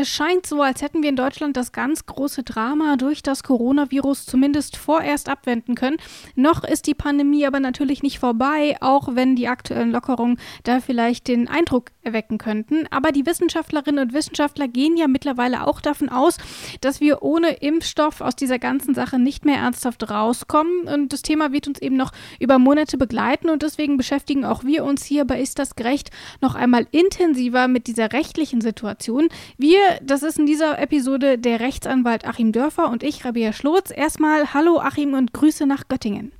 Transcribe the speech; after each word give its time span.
Es 0.00 0.08
scheint 0.08 0.46
so, 0.46 0.62
als 0.62 0.80
hätten 0.80 1.02
wir 1.02 1.10
in 1.10 1.16
Deutschland 1.16 1.58
das 1.58 1.72
ganz 1.72 2.06
große 2.06 2.42
Drama 2.42 2.96
durch 2.96 3.22
das 3.22 3.42
Coronavirus 3.42 4.24
zumindest 4.24 4.78
vorerst 4.78 5.28
abwenden 5.28 5.74
können. 5.74 5.98
Noch 6.34 6.64
ist 6.64 6.86
die 6.86 6.94
Pandemie 6.94 7.44
aber 7.44 7.60
natürlich 7.60 8.02
nicht 8.02 8.18
vorbei, 8.18 8.78
auch 8.80 9.14
wenn 9.14 9.36
die 9.36 9.46
aktuellen 9.46 9.90
Lockerungen 9.90 10.38
da 10.62 10.80
vielleicht 10.80 11.28
den 11.28 11.48
Eindruck 11.48 11.90
erwecken 12.00 12.38
könnten. 12.38 12.86
Aber 12.90 13.12
die 13.12 13.26
Wissenschaftlerinnen 13.26 14.06
und 14.06 14.14
Wissenschaftler 14.14 14.68
gehen 14.68 14.96
ja 14.96 15.06
mittlerweile 15.06 15.66
auch 15.66 15.82
davon 15.82 16.08
aus, 16.08 16.38
dass 16.80 17.02
wir 17.02 17.22
ohne 17.22 17.50
Impfstoff 17.50 18.22
aus 18.22 18.34
dieser 18.34 18.58
ganzen 18.58 18.94
Sache 18.94 19.18
nicht 19.18 19.44
mehr 19.44 19.58
ernsthaft 19.58 20.08
rauskommen. 20.10 20.88
Und 20.88 21.12
das 21.12 21.20
Thema 21.20 21.52
wird 21.52 21.68
uns 21.68 21.78
eben 21.78 21.96
noch 21.98 22.12
über 22.38 22.58
Monate 22.58 22.96
begleiten 22.96 23.50
und 23.50 23.62
deswegen 23.62 23.98
beschäftigen 23.98 24.46
auch 24.46 24.64
wir 24.64 24.84
uns 24.84 25.04
hier 25.04 25.26
bei 25.26 25.42
Ist 25.42 25.58
das 25.58 25.74
gerecht 25.76 26.10
noch 26.40 26.54
einmal 26.54 26.86
intensiver 26.90 27.68
mit 27.68 27.86
dieser 27.86 28.14
rechtlichen 28.14 28.62
Situation. 28.62 29.28
Wir 29.58 29.89
das 30.02 30.22
ist 30.22 30.38
in 30.38 30.46
dieser 30.46 30.78
Episode 30.78 31.38
der 31.38 31.60
Rechtsanwalt 31.60 32.26
Achim 32.26 32.52
Dörfer 32.52 32.90
und 32.90 33.02
ich, 33.02 33.24
Rabea 33.24 33.52
Schlotz. 33.52 33.90
Erstmal 33.94 34.52
Hallo 34.54 34.78
Achim 34.78 35.14
und 35.14 35.32
Grüße 35.32 35.66
nach 35.66 35.88
Göttingen. 35.88 36.32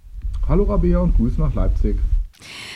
Hallo 0.49 0.65
Rabea 0.65 0.99
und 0.99 1.17
Grüße 1.17 1.41
nach 1.41 1.55
Leipzig. 1.55 1.97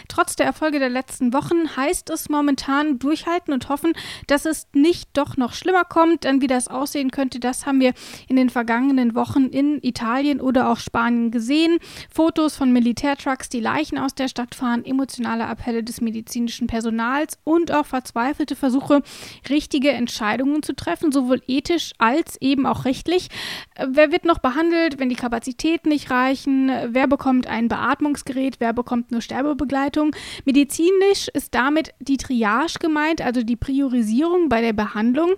Trotz 0.09 0.37
der 0.37 0.47
Erfolge 0.47 0.79
der 0.79 0.91
letzten 0.91 1.33
Wochen 1.33 1.77
heißt 1.77 2.11
es 2.11 2.29
momentan 2.29 2.99
durchhalten 2.99 3.53
und 3.53 3.69
hoffen, 3.69 3.93
dass 4.27 4.45
es 4.45 4.67
nicht 4.73 5.11
doch 5.15 5.37
noch 5.37 5.53
schlimmer 5.53 5.85
kommt. 5.85 6.25
Denn 6.25 6.41
wie 6.41 6.47
das 6.47 6.69
aussehen 6.69 7.11
könnte, 7.11 7.41
das 7.41 7.67
haben 7.67 7.81
wir 7.81 7.95
in 8.29 8.37
den 8.37 8.51
vergangenen 8.51 9.15
Wochen 9.15 9.47
in 9.47 9.79
Italien 9.83 10.41
oder 10.41 10.71
auch 10.71 10.79
Spanien 10.79 11.31
gesehen. 11.31 11.79
Fotos 12.13 12.57
von 12.57 12.73
Militärtrucks, 12.73 13.49
die 13.49 13.61
Leichen 13.61 13.99
aus 13.99 14.15
der 14.15 14.29
Stadt 14.29 14.55
fahren, 14.55 14.85
emotionale 14.85 15.47
Appelle 15.47 15.83
des 15.83 16.01
medizinischen 16.01 16.67
Personals 16.67 17.39
und 17.45 17.73
auch 17.73 17.87
verzweifelte 17.87 18.57
Versuche, 18.57 19.03
richtige 19.49 19.91
Entscheidungen 19.91 20.63
zu 20.63 20.75
treffen, 20.75 21.13
sowohl 21.13 21.43
ethisch 21.47 21.93
als 21.99 22.41
eben 22.41 22.67
auch 22.67 22.85
rechtlich. 22.85 23.29
Wer 23.77 24.13
wird 24.13 24.25
noch 24.25 24.39
behandelt, 24.39 24.99
wenn 24.99 25.09
die 25.09 25.15
Kapazitäten 25.15 25.89
nicht 25.89 26.11
reichen? 26.11 26.71
Wer 26.89 27.07
bekommt 27.07 27.47
ein 27.47 27.69
Beatmungsgerät? 27.69 28.57
Wer 28.59 28.73
bekommt 28.73 29.11
nur 29.11 29.21
Sterbe 29.21 29.54
Sterbebegleitung. 29.55 30.15
Medizinisch 30.45 31.29
ist 31.33 31.55
damit 31.55 31.91
die 32.01 32.17
Triage 32.17 32.79
gemeint, 32.81 33.21
also 33.21 33.43
die 33.43 33.57
Priorisierung 33.57 34.49
bei 34.49 34.61
der 34.61 34.73
Behandlung. 34.73 35.35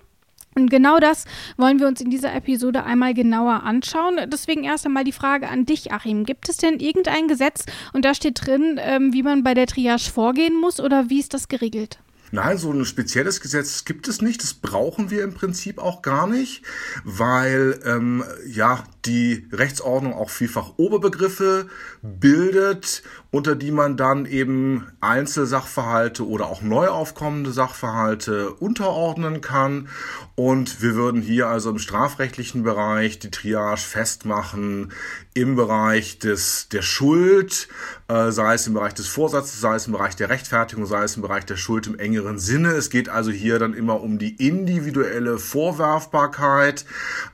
Und 0.55 0.71
genau 0.71 0.97
das 0.97 1.25
wollen 1.57 1.79
wir 1.79 1.87
uns 1.87 2.01
in 2.01 2.09
dieser 2.09 2.33
Episode 2.33 2.83
einmal 2.83 3.13
genauer 3.13 3.61
anschauen. 3.63 4.17
Deswegen 4.31 4.63
erst 4.63 4.87
einmal 4.87 5.03
die 5.03 5.11
Frage 5.11 5.49
an 5.49 5.65
dich, 5.65 5.91
Achim. 5.91 6.23
Gibt 6.23 6.49
es 6.49 6.57
denn 6.57 6.79
irgendein 6.79 7.27
Gesetz 7.27 7.65
und 7.93 8.03
da 8.03 8.15
steht 8.15 8.45
drin, 8.45 8.79
ähm, 8.79 9.13
wie 9.13 9.21
man 9.21 9.43
bei 9.43 9.53
der 9.53 9.67
Triage 9.67 10.09
vorgehen 10.11 10.59
muss 10.59 10.79
oder 10.79 11.11
wie 11.11 11.19
ist 11.19 11.35
das 11.35 11.47
geregelt? 11.47 11.99
Nein, 12.31 12.57
so 12.57 12.71
ein 12.71 12.83
spezielles 12.83 13.39
Gesetz 13.39 13.85
gibt 13.85 14.07
es 14.07 14.21
nicht. 14.21 14.43
Das 14.43 14.53
brauchen 14.53 15.09
wir 15.09 15.23
im 15.23 15.33
Prinzip 15.33 15.79
auch 15.79 16.01
gar 16.01 16.27
nicht, 16.27 16.61
weil 17.05 17.79
ähm, 17.85 18.23
ja 18.45 18.83
die 19.05 19.47
Rechtsordnung 19.51 20.13
auch 20.13 20.29
vielfach 20.29 20.73
Oberbegriffe 20.75 21.67
bildet, 22.01 23.01
unter 23.31 23.55
die 23.55 23.71
man 23.71 23.97
dann 23.97 24.25
eben 24.25 24.87
Einzelsachverhalte 25.01 26.27
oder 26.27 26.47
auch 26.47 26.61
neu 26.61 26.87
aufkommende 26.87 27.51
Sachverhalte 27.51 28.51
unterordnen 28.51 29.41
kann. 29.41 29.89
Und 30.35 30.81
wir 30.81 30.95
würden 30.95 31.21
hier 31.21 31.47
also 31.47 31.69
im 31.69 31.79
strafrechtlichen 31.79 32.63
Bereich 32.63 33.19
die 33.19 33.31
Triage 33.31 33.81
festmachen 33.81 34.93
im 35.33 35.55
Bereich 35.55 36.19
des, 36.19 36.69
der 36.69 36.81
Schuld, 36.81 37.67
äh, 38.07 38.31
sei 38.31 38.53
es 38.53 38.67
im 38.67 38.73
Bereich 38.73 38.93
des 38.93 39.07
Vorsatzes, 39.07 39.59
sei 39.59 39.75
es 39.75 39.87
im 39.87 39.93
Bereich 39.93 40.15
der 40.15 40.29
Rechtfertigung, 40.29 40.85
sei 40.85 41.03
es 41.03 41.15
im 41.15 41.21
Bereich 41.21 41.45
der 41.45 41.57
Schuld 41.57 41.87
im 41.87 41.99
engeren 41.99 42.39
Sinne. 42.39 42.69
Es 42.69 42.89
geht 42.89 43.09
also 43.09 43.31
hier 43.31 43.59
dann 43.59 43.73
immer 43.73 44.01
um 44.01 44.19
die 44.19 44.35
individuelle 44.35 45.37
Vorwerfbarkeit 45.37 46.85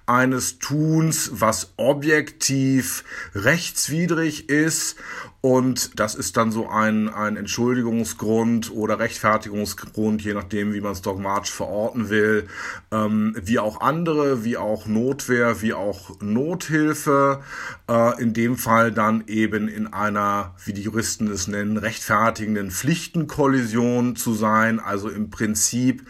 eines 0.05 0.59
Tuns, 0.59 1.31
was 1.33 1.73
objektiv 1.77 3.03
rechtswidrig 3.35 4.49
ist 4.49 4.97
und 5.41 5.82
das 5.95 6.15
ist 6.15 6.37
dann 6.37 6.51
so 6.51 6.67
ein, 6.67 7.09
ein 7.09 7.37
Entschuldigungsgrund 7.37 8.71
oder 8.71 8.99
Rechtfertigungsgrund, 8.99 10.21
je 10.23 10.33
nachdem, 10.33 10.73
wie 10.73 10.81
man 10.81 10.91
es 10.91 11.01
dogmatisch 11.01 11.51
verorten 11.51 12.09
will, 12.09 12.47
ähm, 12.91 13.35
wie 13.41 13.59
auch 13.59 13.81
andere, 13.81 14.43
wie 14.43 14.57
auch 14.57 14.85
Notwehr, 14.85 15.61
wie 15.61 15.73
auch 15.73 16.19
Nothilfe, 16.21 17.41
äh, 17.89 18.21
in 18.21 18.33
dem 18.33 18.57
Fall 18.57 18.91
dann 18.91 19.23
eben 19.27 19.67
in 19.67 19.87
einer, 19.87 20.55
wie 20.65 20.73
die 20.73 20.81
Juristen 20.81 21.27
es 21.27 21.47
nennen, 21.47 21.77
rechtfertigenden 21.77 22.71
Pflichtenkollision 22.71 24.15
zu 24.15 24.33
sein, 24.33 24.79
also 24.79 25.09
im 25.09 25.29
Prinzip 25.29 26.03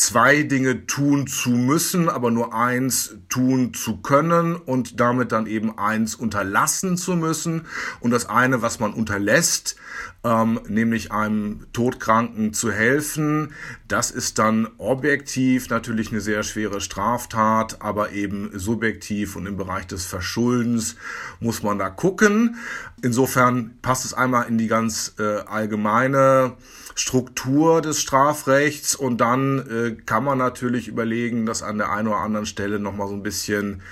zwei 0.00 0.44
Dinge 0.44 0.86
tun 0.86 1.26
zu 1.26 1.50
müssen, 1.50 2.08
aber 2.08 2.30
nur 2.30 2.54
eins 2.54 3.16
tun 3.28 3.74
zu 3.74 3.98
können 3.98 4.56
und 4.56 4.98
damit 4.98 5.30
dann 5.30 5.46
eben 5.46 5.76
eins 5.78 6.14
unterlassen 6.14 6.96
zu 6.96 7.16
müssen. 7.16 7.66
Und 8.00 8.10
das 8.10 8.26
eine, 8.26 8.62
was 8.62 8.80
man 8.80 8.94
unterlässt, 8.94 9.76
ähm, 10.24 10.58
nämlich 10.68 11.12
einem 11.12 11.66
Todkranken 11.74 12.54
zu 12.54 12.72
helfen, 12.72 13.52
das 13.88 14.10
ist 14.10 14.38
dann 14.38 14.68
objektiv 14.78 15.68
natürlich 15.68 16.10
eine 16.10 16.22
sehr 16.22 16.44
schwere 16.44 16.80
Straftat, 16.80 17.82
aber 17.82 18.12
eben 18.12 18.58
subjektiv 18.58 19.36
und 19.36 19.44
im 19.44 19.58
Bereich 19.58 19.86
des 19.86 20.06
Verschuldens 20.06 20.96
muss 21.40 21.62
man 21.62 21.78
da 21.78 21.90
gucken. 21.90 22.56
Insofern 23.02 23.74
passt 23.82 24.06
es 24.06 24.14
einmal 24.14 24.48
in 24.48 24.56
die 24.56 24.68
ganz 24.68 25.14
äh, 25.18 25.40
allgemeine 25.40 26.56
Struktur 26.94 27.82
des 27.82 28.00
Strafrechts 28.00 28.94
und 28.94 29.20
dann 29.20 29.58
äh, 29.58 30.02
kann 30.02 30.24
man 30.24 30.38
natürlich 30.38 30.88
überlegen, 30.88 31.46
das 31.46 31.62
an 31.62 31.78
der 31.78 31.90
einen 31.90 32.08
oder 32.08 32.18
anderen 32.18 32.46
Stelle 32.46 32.78
nochmal 32.78 33.08
so 33.08 33.14
ein 33.14 33.22
bisschen 33.22 33.82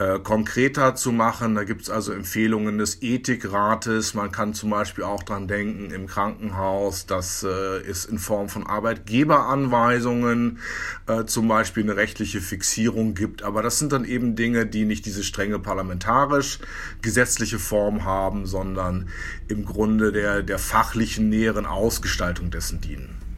äh, 0.00 0.18
konkreter 0.18 0.94
zu 0.94 1.12
machen. 1.12 1.54
Da 1.54 1.64
gibt 1.64 1.82
es 1.82 1.90
also 1.90 2.12
Empfehlungen 2.12 2.78
des 2.78 3.02
Ethikrates. 3.02 4.14
Man 4.14 4.32
kann 4.32 4.54
zum 4.54 4.70
Beispiel 4.70 5.04
auch 5.04 5.22
dran 5.22 5.46
denken 5.46 5.90
im 5.90 6.06
Krankenhaus, 6.06 7.04
dass 7.04 7.42
äh, 7.42 7.48
es 7.48 8.06
in 8.06 8.18
Form 8.18 8.48
von 8.48 8.66
Arbeitgeberanweisungen 8.66 10.58
äh, 11.06 11.26
zum 11.26 11.48
Beispiel 11.48 11.82
eine 11.82 11.96
rechtliche 11.96 12.40
Fixierung 12.40 13.14
gibt. 13.14 13.42
Aber 13.42 13.62
das 13.62 13.78
sind 13.78 13.92
dann 13.92 14.06
eben 14.06 14.36
Dinge, 14.36 14.64
die 14.64 14.86
nicht 14.86 15.04
diese 15.04 15.22
strenge 15.22 15.58
parlamentarisch 15.58 16.60
gesetzliche 17.02 17.58
Form 17.58 18.06
haben, 18.06 18.46
sondern 18.46 19.10
im 19.48 19.66
Grunde 19.66 20.12
der, 20.12 20.42
der 20.42 20.58
fachlichen 20.58 21.28
näheren 21.28 21.66
Ausgestaltung 21.66 22.50
dessen 22.50 22.80
dienen. 22.80 23.29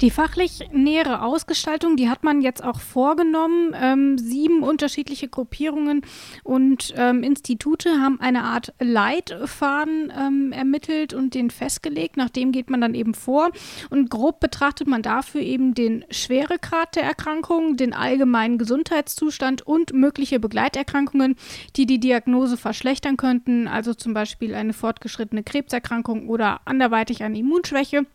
Die 0.00 0.10
fachlich 0.10 0.68
nähere 0.72 1.22
Ausgestaltung, 1.22 1.96
die 1.96 2.08
hat 2.08 2.24
man 2.24 2.42
jetzt 2.42 2.64
auch 2.64 2.80
vorgenommen. 2.80 3.74
Ähm, 3.80 4.18
sieben 4.18 4.62
unterschiedliche 4.62 5.28
Gruppierungen 5.28 6.02
und 6.42 6.92
ähm, 6.96 7.22
Institute 7.22 7.88
haben 8.00 8.20
eine 8.20 8.42
Art 8.42 8.72
Leitfaden 8.80 10.12
ähm, 10.16 10.52
ermittelt 10.52 11.14
und 11.14 11.34
den 11.34 11.50
festgelegt. 11.50 12.16
Nach 12.16 12.28
dem 12.28 12.50
geht 12.50 12.70
man 12.70 12.80
dann 12.80 12.94
eben 12.94 13.14
vor. 13.14 13.50
Und 13.90 14.10
grob 14.10 14.40
betrachtet 14.40 14.88
man 14.88 15.02
dafür 15.02 15.40
eben 15.40 15.74
den 15.74 16.04
Schweregrad 16.10 16.96
der 16.96 17.04
Erkrankung, 17.04 17.76
den 17.76 17.92
allgemeinen 17.92 18.58
Gesundheitszustand 18.58 19.62
und 19.62 19.92
mögliche 19.92 20.40
Begleiterkrankungen, 20.40 21.36
die 21.76 21.86
die 21.86 22.00
Diagnose 22.00 22.56
verschlechtern 22.56 23.16
könnten. 23.16 23.68
Also 23.68 23.94
zum 23.94 24.12
Beispiel 24.12 24.54
eine 24.54 24.72
fortgeschrittene 24.72 25.44
Krebserkrankung 25.44 26.28
oder 26.28 26.60
anderweitig 26.64 27.22
eine 27.22 27.38
Immunschwäche. 27.38 28.06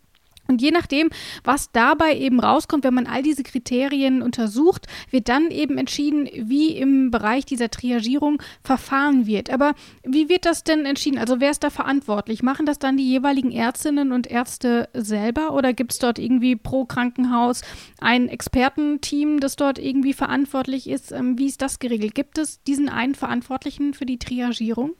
Und 0.49 0.61
je 0.61 0.71
nachdem, 0.71 1.09
was 1.43 1.71
dabei 1.71 2.17
eben 2.17 2.39
rauskommt, 2.39 2.83
wenn 2.83 2.93
man 2.95 3.05
all 3.05 3.21
diese 3.21 3.43
Kriterien 3.43 4.23
untersucht, 4.23 4.87
wird 5.11 5.29
dann 5.29 5.51
eben 5.51 5.77
entschieden, 5.77 6.27
wie 6.33 6.75
im 6.75 7.11
Bereich 7.11 7.45
dieser 7.45 7.69
Triagierung 7.69 8.41
verfahren 8.63 9.27
wird. 9.27 9.51
Aber 9.51 9.75
wie 10.03 10.27
wird 10.27 10.45
das 10.45 10.63
denn 10.63 10.85
entschieden? 10.85 11.19
Also 11.19 11.39
wer 11.39 11.51
ist 11.51 11.63
da 11.63 11.69
verantwortlich? 11.69 12.41
Machen 12.41 12.65
das 12.65 12.79
dann 12.79 12.97
die 12.97 13.07
jeweiligen 13.07 13.51
Ärztinnen 13.51 14.11
und 14.11 14.25
Ärzte 14.25 14.89
selber 14.93 15.53
oder 15.53 15.71
gibt 15.73 15.93
es 15.93 15.99
dort 15.99 16.17
irgendwie 16.17 16.55
pro 16.55 16.85
Krankenhaus 16.85 17.61
ein 18.01 18.27
Expertenteam, 18.27 19.39
das 19.39 19.55
dort 19.55 19.77
irgendwie 19.77 20.13
verantwortlich 20.13 20.89
ist? 20.89 21.11
Ähm, 21.11 21.37
wie 21.37 21.45
ist 21.45 21.61
das 21.61 21.77
geregelt? 21.77 22.15
Gibt 22.15 22.39
es 22.39 22.63
diesen 22.63 22.89
einen 22.89 23.13
Verantwortlichen 23.13 23.93
für 23.93 24.07
die 24.07 24.17
Triagierung? 24.17 24.95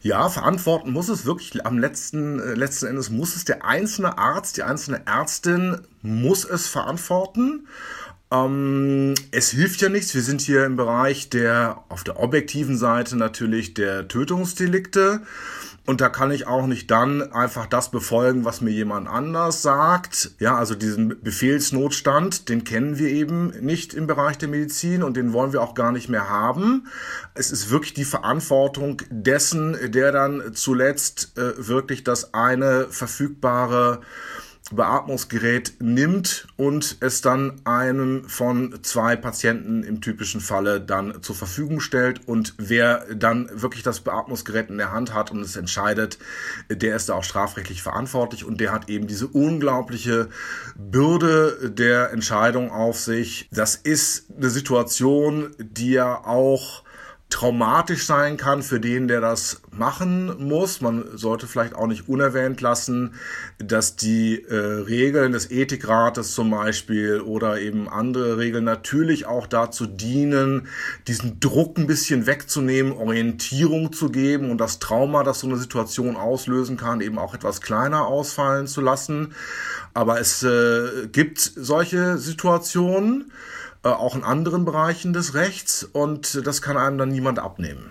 Ja, 0.00 0.28
verantworten 0.28 0.92
muss 0.92 1.08
es 1.08 1.24
wirklich 1.24 1.64
am 1.64 1.78
letzten, 1.78 2.38
äh, 2.38 2.54
letzten 2.54 2.86
Endes 2.86 3.10
muss 3.10 3.36
es 3.36 3.44
der 3.44 3.64
einzelne 3.64 4.18
Arzt, 4.18 4.56
die 4.56 4.62
einzelne 4.62 5.06
Ärztin 5.06 5.80
muss 6.02 6.44
es 6.44 6.66
verantworten. 6.66 7.66
Ähm, 8.30 9.14
es 9.30 9.50
hilft 9.50 9.80
ja 9.80 9.88
nichts. 9.88 10.14
Wir 10.14 10.22
sind 10.22 10.40
hier 10.40 10.66
im 10.66 10.76
Bereich 10.76 11.30
der, 11.30 11.84
auf 11.88 12.04
der 12.04 12.18
objektiven 12.20 12.76
Seite 12.76 13.16
natürlich 13.16 13.74
der 13.74 14.08
Tötungsdelikte. 14.08 15.22
Und 15.86 16.00
da 16.00 16.08
kann 16.08 16.30
ich 16.30 16.46
auch 16.46 16.66
nicht 16.66 16.90
dann 16.90 17.32
einfach 17.32 17.66
das 17.66 17.90
befolgen, 17.90 18.46
was 18.46 18.62
mir 18.62 18.70
jemand 18.70 19.06
anders 19.06 19.60
sagt. 19.60 20.30
Ja, 20.38 20.56
also 20.56 20.74
diesen 20.74 21.20
Befehlsnotstand, 21.22 22.48
den 22.48 22.64
kennen 22.64 22.98
wir 22.98 23.08
eben 23.08 23.48
nicht 23.60 23.92
im 23.92 24.06
Bereich 24.06 24.38
der 24.38 24.48
Medizin 24.48 25.02
und 25.02 25.14
den 25.14 25.34
wollen 25.34 25.52
wir 25.52 25.60
auch 25.60 25.74
gar 25.74 25.92
nicht 25.92 26.08
mehr 26.08 26.30
haben. 26.30 26.86
Es 27.34 27.50
ist 27.50 27.70
wirklich 27.70 27.92
die 27.92 28.06
Verantwortung 28.06 29.02
dessen, 29.10 29.76
der 29.90 30.10
dann 30.10 30.54
zuletzt 30.54 31.36
äh, 31.36 31.68
wirklich 31.68 32.02
das 32.02 32.32
eine 32.32 32.86
verfügbare 32.88 34.00
Beatmungsgerät 34.72 35.74
nimmt 35.80 36.46
und 36.56 36.96
es 37.00 37.20
dann 37.20 37.60
einem 37.64 38.26
von 38.28 38.78
zwei 38.82 39.14
Patienten 39.14 39.82
im 39.82 40.00
typischen 40.00 40.40
Falle 40.40 40.80
dann 40.80 41.22
zur 41.22 41.36
Verfügung 41.36 41.80
stellt. 41.80 42.26
Und 42.26 42.54
wer 42.56 43.04
dann 43.14 43.50
wirklich 43.52 43.82
das 43.82 44.00
Beatmungsgerät 44.00 44.70
in 44.70 44.78
der 44.78 44.90
Hand 44.90 45.12
hat 45.12 45.30
und 45.30 45.40
es 45.40 45.56
entscheidet, 45.56 46.18
der 46.70 46.96
ist 46.96 47.10
da 47.10 47.14
auch 47.14 47.24
strafrechtlich 47.24 47.82
verantwortlich 47.82 48.44
und 48.44 48.58
der 48.58 48.72
hat 48.72 48.88
eben 48.88 49.06
diese 49.06 49.26
unglaubliche 49.26 50.30
Bürde 50.76 51.70
der 51.70 52.10
Entscheidung 52.12 52.70
auf 52.70 52.98
sich. 52.98 53.48
Das 53.52 53.76
ist 53.76 54.30
eine 54.34 54.48
Situation, 54.48 55.54
die 55.58 55.90
ja 55.90 56.24
auch 56.24 56.83
traumatisch 57.34 58.06
sein 58.06 58.36
kann 58.36 58.62
für 58.62 58.78
den, 58.78 59.08
der 59.08 59.20
das 59.20 59.60
machen 59.72 60.46
muss. 60.46 60.80
Man 60.80 61.04
sollte 61.18 61.48
vielleicht 61.48 61.74
auch 61.74 61.88
nicht 61.88 62.08
unerwähnt 62.08 62.60
lassen, 62.60 63.14
dass 63.58 63.96
die 63.96 64.40
äh, 64.44 64.54
Regeln 64.54 65.32
des 65.32 65.50
Ethikrates 65.50 66.32
zum 66.32 66.52
Beispiel 66.52 67.20
oder 67.20 67.58
eben 67.58 67.88
andere 67.88 68.38
Regeln 68.38 68.62
natürlich 68.62 69.26
auch 69.26 69.48
dazu 69.48 69.86
dienen, 69.86 70.68
diesen 71.08 71.40
Druck 71.40 71.76
ein 71.76 71.88
bisschen 71.88 72.28
wegzunehmen, 72.28 72.92
Orientierung 72.92 73.92
zu 73.92 74.10
geben 74.10 74.52
und 74.52 74.58
das 74.58 74.78
Trauma, 74.78 75.24
das 75.24 75.40
so 75.40 75.48
eine 75.48 75.56
Situation 75.56 76.14
auslösen 76.14 76.76
kann, 76.76 77.00
eben 77.00 77.18
auch 77.18 77.34
etwas 77.34 77.60
kleiner 77.60 78.06
ausfallen 78.06 78.68
zu 78.68 78.80
lassen. 78.80 79.34
Aber 79.92 80.20
es 80.20 80.44
äh, 80.44 81.08
gibt 81.10 81.40
solche 81.40 82.16
Situationen. 82.16 83.32
Äh, 83.84 83.88
auch 83.88 84.16
in 84.16 84.24
anderen 84.24 84.64
Bereichen 84.64 85.12
des 85.12 85.34
Rechts 85.34 85.84
und 85.84 86.46
das 86.46 86.62
kann 86.62 86.78
einem 86.78 86.96
dann 86.96 87.10
niemand 87.10 87.38
abnehmen. 87.38 87.90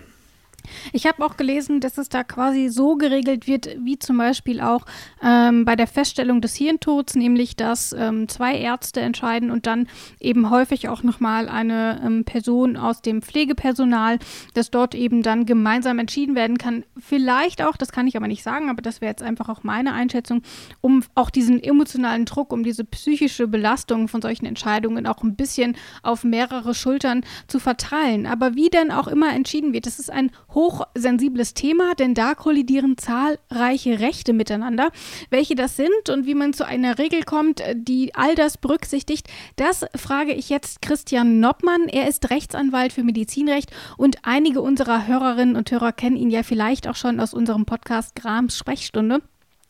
Ich 0.92 1.06
habe 1.06 1.26
auch 1.26 1.38
gelesen, 1.38 1.80
dass 1.80 1.98
es 1.98 2.10
da 2.10 2.24
quasi 2.24 2.70
so 2.70 2.96
geregelt 2.96 3.48
wird, 3.48 3.70
wie 3.80 4.00
zum 4.00 4.18
Beispiel 4.18 4.62
auch 4.62 4.86
ähm, 5.24 5.66
bei 5.66 5.76
der 5.76 5.88
Feststellung 5.88 6.42
des 6.42 6.56
Hirntods, 6.56 7.16
nämlich 7.16 7.56
dass 7.56 7.94
ähm, 7.94 8.28
zwei 8.28 8.58
Ärzte 8.58 9.02
entscheiden 9.02 9.52
und 9.52 9.66
dann 9.66 9.88
eben 10.20 10.50
häufig 10.50 10.90
auch 10.90 11.04
nochmal 11.04 11.50
eine 11.50 12.02
ähm, 12.04 12.26
Person 12.26 12.78
aus 12.78 13.02
dem 13.02 13.22
Pflegepersonal, 13.22 14.20
dass 14.54 14.72
dort 14.72 14.96
eben 14.96 15.24
dann 15.24 15.46
gemeinsam 15.46 16.00
entschieden 16.00 16.36
werden 16.36 16.58
kann. 16.58 16.84
Vielleicht 16.98 17.62
auch, 17.62 17.78
das 17.78 17.92
kann 17.92 18.08
ich 18.08 18.18
aber 18.18 18.28
nicht 18.28 18.44
sagen, 18.44 18.70
aber 18.70 18.82
das 18.82 19.02
wäre 19.02 19.12
jetzt 19.12 19.24
einfach 19.24 19.50
auch 19.50 19.64
meine 19.64 19.94
Einschätzung, 19.94 20.42
um 20.82 21.04
auch 21.16 21.30
diesen 21.30 21.62
emotionalen 21.62 22.26
Druck, 22.26 22.54
um 22.54 22.64
diese 22.64 22.84
psychische 22.84 23.48
Belastung 23.48 24.08
von 24.08 24.22
solchen 24.22 24.46
Entscheidungen 24.46 25.08
auch 25.08 25.24
ein 25.24 25.36
bisschen 25.36 25.76
auf 26.02 26.24
mehrere 26.24 26.74
Schultern 26.74 27.22
zu 27.48 27.60
verteilen. 27.60 28.26
Aber 28.26 28.56
wie 28.56 28.70
denn 28.70 28.92
auch 28.92 29.08
immer 29.08 29.34
entschieden 29.34 29.74
wird, 29.74 29.86
das 29.86 30.00
ist 30.00 30.12
ein 30.12 30.32
hochsensibles 30.54 31.54
Thema, 31.54 31.96
denn 31.96 32.14
da 32.14 32.36
kollidieren 32.36 32.98
zahlreiche 32.98 34.00
Rechte 34.00 34.34
miteinander. 34.34 34.92
Welche 35.30 35.56
das 35.56 35.76
sind 35.76 36.10
und 36.10 36.26
wie 36.26 36.36
man 36.36 36.54
zu 36.54 36.66
einer 36.66 36.98
Regel 36.98 37.24
kommt, 37.24 37.62
die 37.76 38.14
all 38.16 38.36
das 38.36 38.58
berücksichtigt, 38.58 39.28
das 39.56 39.86
frage 39.96 40.34
ich 40.34 40.50
jetzt 40.50 40.82
Christian 40.82 41.40
Noppmann. 41.40 41.88
Er 41.88 42.08
ist 42.08 42.30
Rechtsanwalt 42.30 42.94
für 42.94 43.04
Medizinrecht 43.04 43.72
und 43.98 44.18
einige 44.24 44.62
unserer 44.62 45.08
Hörerinnen 45.08 45.56
und 45.56 45.72
Hörer 45.72 45.92
kennen 45.92 46.18
ihn 46.18 46.30
ja 46.30 46.44
vielleicht 46.44 46.88
auch 46.88 46.96
schon 46.96 47.20
aus 47.20 47.34
unserem 47.34 47.66
Podcast 47.66 48.16
Grams 48.16 48.58
Sprechstunde. 48.58 49.22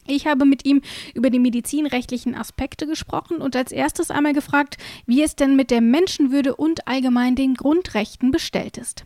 Ich 0.08 0.28
habe 0.28 0.46
mit 0.46 0.66
ihm 0.66 0.82
über 1.14 1.30
die 1.30 1.40
medizinrechtlichen 1.40 2.36
Aspekte 2.36 2.86
gesprochen 2.88 3.38
und 3.38 3.56
als 3.56 3.72
erstes 3.72 4.12
einmal 4.12 4.34
gefragt, 4.34 4.78
wie 5.06 5.24
es 5.24 5.36
denn 5.36 5.56
mit 5.56 5.72
der 5.72 5.82
Menschenwürde 5.82 6.56
und 6.56 6.88
allgemein 6.88 7.36
den 7.36 7.54
Grundrechten 7.54 8.32
bestellt 8.32 8.78
ist. 8.78 9.06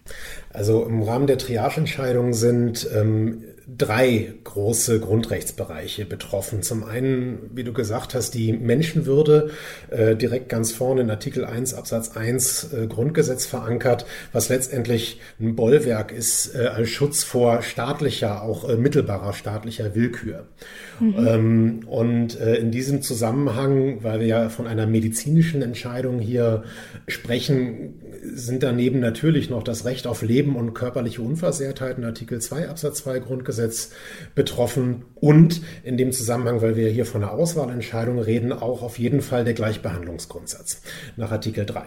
Also 0.52 0.86
im 0.86 1.02
Rahmen 1.04 1.28
der 1.28 1.38
Triageentscheidung 1.38 2.34
sind 2.34 2.88
ähm, 2.96 3.44
drei 3.76 4.34
große 4.46 5.02
Grundrechtsbereiche 5.02 6.06
betroffen. 6.06 6.62
Zum 6.62 6.86
einen, 6.86 7.50
wie 7.54 7.66
du 7.66 7.74
gesagt 7.74 8.16
hast, 8.16 8.34
die 8.34 8.54
Menschenwürde, 8.54 9.50
äh, 9.90 10.16
direkt 10.16 10.48
ganz 10.48 10.72
vorne 10.72 11.02
in 11.02 11.10
Artikel 11.10 11.44
1 11.44 11.74
Absatz 11.74 12.16
1 12.16 12.72
äh, 12.72 12.88
Grundgesetz 12.88 13.46
verankert, 13.46 14.06
was 14.32 14.48
letztendlich 14.48 15.20
ein 15.42 15.58
Bollwerk 15.58 16.14
ist 16.14 16.56
äh, 16.56 16.68
als 16.68 16.90
Schutz 16.90 17.24
vor 17.24 17.62
staatlicher, 17.62 18.42
auch 18.42 18.70
äh, 18.70 18.78
mittelbarer 18.78 19.34
staatlicher 19.34 19.96
Willkür. 19.96 20.46
Mhm. 21.02 21.28
Ähm, 21.28 21.80
und 21.88 22.40
äh, 22.40 22.56
in 22.56 22.72
diesem 22.72 23.02
Zusammenhang, 23.02 24.02
weil 24.02 24.22
wir 24.22 24.28
ja 24.28 24.50
von 24.50 24.66
einer 24.66 24.88
medizinischen 24.88 25.62
Entscheidung 25.62 26.20
hier 26.20 26.64
sprechen, 27.10 27.96
sind 28.24 28.64
daneben 28.64 29.02
natürlich 29.02 29.50
noch 29.50 29.64
das 29.64 29.84
Recht 29.84 30.08
auf 30.08 30.22
Leben 30.22 30.56
und 30.56 30.74
körperliche 30.74 31.22
Unversehrtheit 31.22 31.98
in 31.98 32.06
Artikel 32.06 32.40
2 32.40 32.70
Absatz 32.70 33.00
2 33.00 33.20
Grundgesetz 33.20 33.57
betroffen 34.36 35.06
und 35.16 35.62
in 35.84 35.98
dem 35.98 36.12
Zusammenhang, 36.12 36.62
weil 36.62 36.76
wir 36.76 36.90
hier 36.90 37.06
von 37.06 37.24
einer 37.24 37.32
Auswahlentscheidung 37.32 38.20
reden, 38.20 38.54
auch 38.54 38.82
auf 38.82 39.00
jeden 39.00 39.22
Fall 39.22 39.44
der 39.44 39.54
Gleichbehandlungsgrundsatz 39.54 40.82
nach 41.16 41.32
Artikel 41.32 41.66
3. 41.66 41.86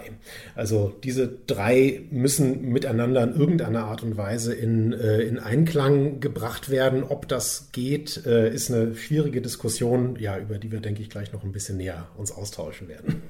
Also 0.55 0.93
diese 1.05 1.29
drei 1.47 2.03
müssen 2.11 2.69
miteinander 2.71 3.23
in 3.23 3.35
irgendeiner 3.35 3.85
Art 3.85 4.03
und 4.03 4.17
Weise 4.17 4.53
in, 4.55 4.93
äh, 4.93 5.21
in 5.23 5.39
Einklang 5.39 6.21
gebracht 6.21 6.71
werden. 6.71 7.05
Ob 7.05 7.29
das 7.29 7.69
geht, 7.73 8.25
äh, 8.27 8.53
ist 8.53 8.71
eine 8.71 8.95
schwierige 8.95 9.41
Diskussion, 9.41 10.17
ja, 10.19 10.39
über 10.39 10.59
die 10.59 10.73
wir, 10.73 10.81
denke 10.81 11.03
ich, 11.03 11.11
gleich 11.11 11.33
noch 11.33 11.45
ein 11.45 11.53
bisschen 11.53 11.77
näher 11.77 12.09
uns 12.17 12.33
austauschen 12.33 12.89
werden. 12.89 13.23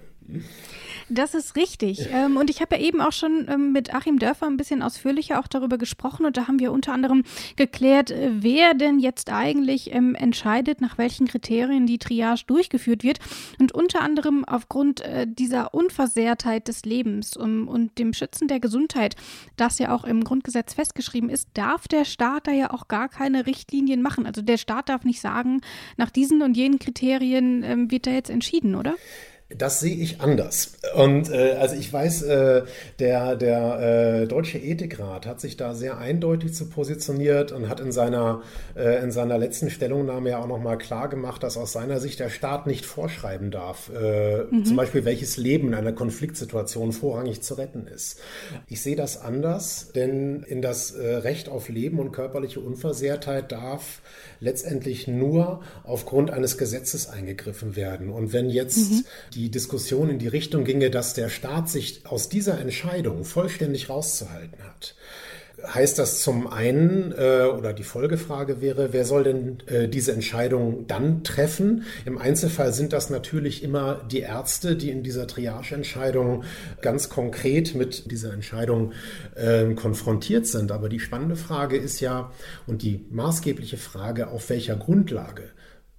Das 1.10 1.34
ist 1.34 1.56
richtig. 1.56 2.08
Ähm, 2.12 2.36
und 2.36 2.50
ich 2.50 2.60
habe 2.60 2.76
ja 2.76 2.82
eben 2.82 3.00
auch 3.00 3.12
schon 3.12 3.46
ähm, 3.48 3.72
mit 3.72 3.92
Achim 3.92 4.20
Dörfer 4.20 4.46
ein 4.46 4.56
bisschen 4.56 4.80
ausführlicher 4.80 5.40
auch 5.40 5.48
darüber 5.48 5.76
gesprochen. 5.76 6.24
Und 6.24 6.36
da 6.36 6.46
haben 6.46 6.60
wir 6.60 6.70
unter 6.70 6.92
anderem 6.92 7.24
geklärt, 7.56 8.12
äh, 8.12 8.30
wer 8.32 8.74
denn 8.74 9.00
jetzt 9.00 9.28
eigentlich 9.30 9.92
ähm, 9.92 10.14
entscheidet, 10.14 10.80
nach 10.80 10.98
welchen 10.98 11.26
Kriterien 11.26 11.86
die 11.86 11.98
Triage 11.98 12.44
durchgeführt 12.46 13.02
wird. 13.02 13.18
Und 13.58 13.72
unter 13.72 14.02
anderem 14.02 14.44
aufgrund 14.44 15.00
äh, 15.00 15.26
dieser 15.28 15.74
Unversehrtheit 15.74 16.68
des 16.68 16.84
Lebens 16.84 17.36
um, 17.36 17.66
und 17.66 17.98
dem 17.98 18.12
Schützen 18.12 18.46
der 18.46 18.60
Gesundheit, 18.60 19.16
das 19.56 19.80
ja 19.80 19.92
auch 19.92 20.04
im 20.04 20.22
Grundgesetz 20.22 20.74
festgeschrieben 20.74 21.28
ist, 21.28 21.48
darf 21.54 21.88
der 21.88 22.04
Staat 22.04 22.46
da 22.46 22.52
ja 22.52 22.70
auch 22.72 22.86
gar 22.86 23.08
keine 23.08 23.46
Richtlinien 23.46 24.00
machen. 24.00 24.26
Also 24.26 24.42
der 24.42 24.58
Staat 24.58 24.88
darf 24.88 25.02
nicht 25.02 25.20
sagen, 25.20 25.60
nach 25.96 26.10
diesen 26.10 26.42
und 26.42 26.56
jenen 26.56 26.78
Kriterien 26.78 27.64
ähm, 27.64 27.90
wird 27.90 28.06
da 28.06 28.12
jetzt 28.12 28.30
entschieden, 28.30 28.76
oder? 28.76 28.94
Das 29.56 29.80
sehe 29.80 29.96
ich 29.96 30.20
anders. 30.20 30.74
Und 30.94 31.30
äh, 31.30 31.56
also 31.58 31.74
ich 31.74 31.92
weiß, 31.92 32.22
äh, 32.22 32.62
der, 33.00 33.34
der 33.34 34.22
äh, 34.22 34.26
Deutsche 34.28 34.58
Ethikrat 34.58 35.26
hat 35.26 35.40
sich 35.40 35.56
da 35.56 35.74
sehr 35.74 35.98
eindeutig 35.98 36.54
zu 36.54 36.68
positioniert 36.68 37.50
und 37.50 37.68
hat 37.68 37.80
in 37.80 37.90
seiner, 37.90 38.42
äh, 38.76 39.02
in 39.02 39.10
seiner 39.10 39.38
letzten 39.38 39.68
Stellungnahme 39.68 40.30
ja 40.30 40.38
auch 40.38 40.46
nochmal 40.46 40.78
klar 40.78 41.08
gemacht, 41.08 41.42
dass 41.42 41.56
aus 41.56 41.72
seiner 41.72 41.98
Sicht 41.98 42.20
der 42.20 42.30
Staat 42.30 42.68
nicht 42.68 42.86
vorschreiben 42.86 43.50
darf, 43.50 43.90
äh, 43.90 44.44
mhm. 44.44 44.64
zum 44.64 44.76
Beispiel 44.76 45.04
welches 45.04 45.36
Leben 45.36 45.68
in 45.68 45.74
einer 45.74 45.92
Konfliktsituation 45.92 46.92
vorrangig 46.92 47.42
zu 47.42 47.54
retten 47.54 47.88
ist. 47.88 48.20
Ich 48.68 48.82
sehe 48.82 48.94
das 48.94 49.20
anders, 49.20 49.90
denn 49.94 50.44
in 50.44 50.62
das 50.62 50.92
äh, 50.92 51.16
Recht 51.16 51.48
auf 51.48 51.68
Leben 51.68 51.98
und 51.98 52.12
körperliche 52.12 52.60
Unversehrtheit 52.60 53.50
darf 53.50 54.00
letztendlich 54.38 55.08
nur 55.08 55.60
aufgrund 55.84 56.30
eines 56.30 56.56
Gesetzes 56.56 57.08
eingegriffen 57.08 57.74
werden. 57.76 58.10
Und 58.10 58.32
wenn 58.32 58.48
jetzt 58.48 58.90
mhm. 58.90 59.04
die 59.34 59.39
Diskussion 59.48 60.10
in 60.10 60.18
die 60.18 60.28
Richtung 60.28 60.64
ginge, 60.64 60.90
dass 60.90 61.14
der 61.14 61.28
Staat 61.28 61.70
sich 61.70 62.02
aus 62.04 62.28
dieser 62.28 62.58
Entscheidung 62.58 63.24
vollständig 63.24 63.88
rauszuhalten 63.88 64.58
hat, 64.64 64.96
heißt 65.66 65.98
das 65.98 66.22
zum 66.22 66.46
einen, 66.46 67.12
äh, 67.12 67.44
oder 67.44 67.72
die 67.72 67.82
Folgefrage 67.82 68.60
wäre, 68.60 68.92
wer 68.92 69.04
soll 69.04 69.24
denn 69.24 69.58
äh, 69.66 69.88
diese 69.88 70.12
Entscheidung 70.12 70.86
dann 70.86 71.22
treffen? 71.24 71.84
Im 72.04 72.18
Einzelfall 72.18 72.72
sind 72.72 72.92
das 72.92 73.10
natürlich 73.10 73.62
immer 73.62 74.02
die 74.10 74.20
Ärzte, 74.20 74.76
die 74.76 74.90
in 74.90 75.02
dieser 75.02 75.26
Triageentscheidung 75.26 76.44
ganz 76.80 77.08
konkret 77.08 77.74
mit 77.74 78.10
dieser 78.10 78.32
Entscheidung 78.32 78.92
äh, 79.34 79.72
konfrontiert 79.74 80.46
sind. 80.46 80.72
Aber 80.72 80.88
die 80.88 81.00
spannende 81.00 81.36
Frage 81.36 81.76
ist 81.76 82.00
ja, 82.00 82.32
und 82.66 82.82
die 82.82 83.04
maßgebliche 83.10 83.76
Frage, 83.76 84.28
auf 84.28 84.50
welcher 84.50 84.76
Grundlage 84.76 85.50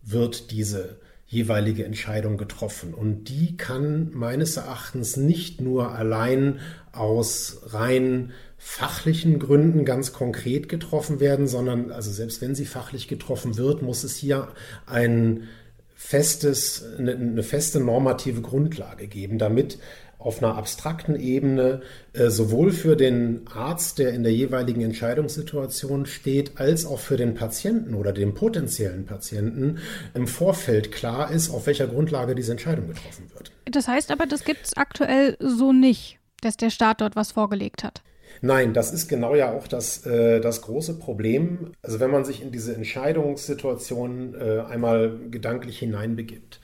wird 0.04 0.52
diese 0.52 0.98
jeweilige 1.32 1.86
Entscheidung 1.86 2.36
getroffen. 2.38 2.94
Und 2.94 3.30
die 3.30 3.56
kann 3.56 4.12
meines 4.14 4.58
Erachtens 4.58 5.16
nicht 5.16 5.62
nur 5.62 5.96
allein 5.96 6.60
aus 6.92 7.62
rein 7.68 8.34
fachlichen 8.58 9.40
Gründen 9.40 9.86
ganz 9.86 10.12
konkret 10.12 10.68
getroffen 10.68 11.22
werden, 11.22 11.48
sondern 11.48 11.90
also 11.90 12.12
selbst 12.12 12.42
wenn 12.42 12.54
sie 12.54 12.66
fachlich 12.66 13.08
getroffen 13.08 13.58
wird, 13.58 13.82
muss 13.82 14.04
es 14.04 14.18
hier 14.18 14.50
ein 14.86 15.48
festes, 15.96 16.84
eine, 16.98 17.14
eine 17.14 17.44
feste 17.44 17.80
normative 17.80 18.42
Grundlage 18.42 19.08
geben, 19.08 19.38
damit 19.38 19.80
auf 20.22 20.42
einer 20.42 20.56
abstrakten 20.56 21.16
Ebene 21.16 21.82
äh, 22.14 22.30
sowohl 22.30 22.72
für 22.72 22.96
den 22.96 23.42
Arzt, 23.54 24.00
der 24.00 24.14
in 24.14 24.24
der 24.24 24.34
jeweiligen 24.34 24.82
Entscheidungssituation 24.82 26.06
steht, 26.06 26.60
als 26.60 26.86
auch 26.86 27.00
für 27.00 27.18
den 27.18 27.36
Patienten 27.36 27.94
oder 27.94 28.14
den 28.14 28.34
potenziellen 28.34 29.06
Patienten 29.06 29.80
im 30.14 30.28
Vorfeld 30.28 30.92
klar 30.92 31.32
ist, 31.32 31.50
auf 31.50 31.68
welcher 31.68 31.88
Grundlage 31.88 32.36
diese 32.36 32.52
Entscheidung 32.52 32.88
getroffen 32.88 33.32
wird. 33.34 33.52
Das 33.66 33.88
heißt 33.88 34.12
aber, 34.12 34.26
das 34.26 34.44
gibt 34.44 34.66
es 34.66 34.78
aktuell 34.78 35.38
so 35.40 35.74
nicht, 35.74 36.20
dass 36.42 36.58
der 36.58 36.70
Staat 36.70 37.02
dort 37.02 37.16
was 37.16 37.32
vorgelegt 37.32 37.84
hat. 37.84 38.02
Nein, 38.42 38.74
das 38.74 38.94
ist 38.94 39.10
genau 39.10 39.36
ja 39.36 39.52
auch 39.52 39.68
das, 39.68 40.06
äh, 40.06 40.40
das 40.40 40.62
große 40.62 40.98
Problem. 40.98 41.74
Also 41.82 42.00
wenn 42.00 42.12
man 42.12 42.24
sich 42.24 42.42
in 42.42 42.52
diese 42.52 42.74
Entscheidungssituation 42.74 44.36
äh, 44.36 44.62
einmal 44.62 45.20
gedanklich 45.30 45.80
hineinbegibt 45.80 46.61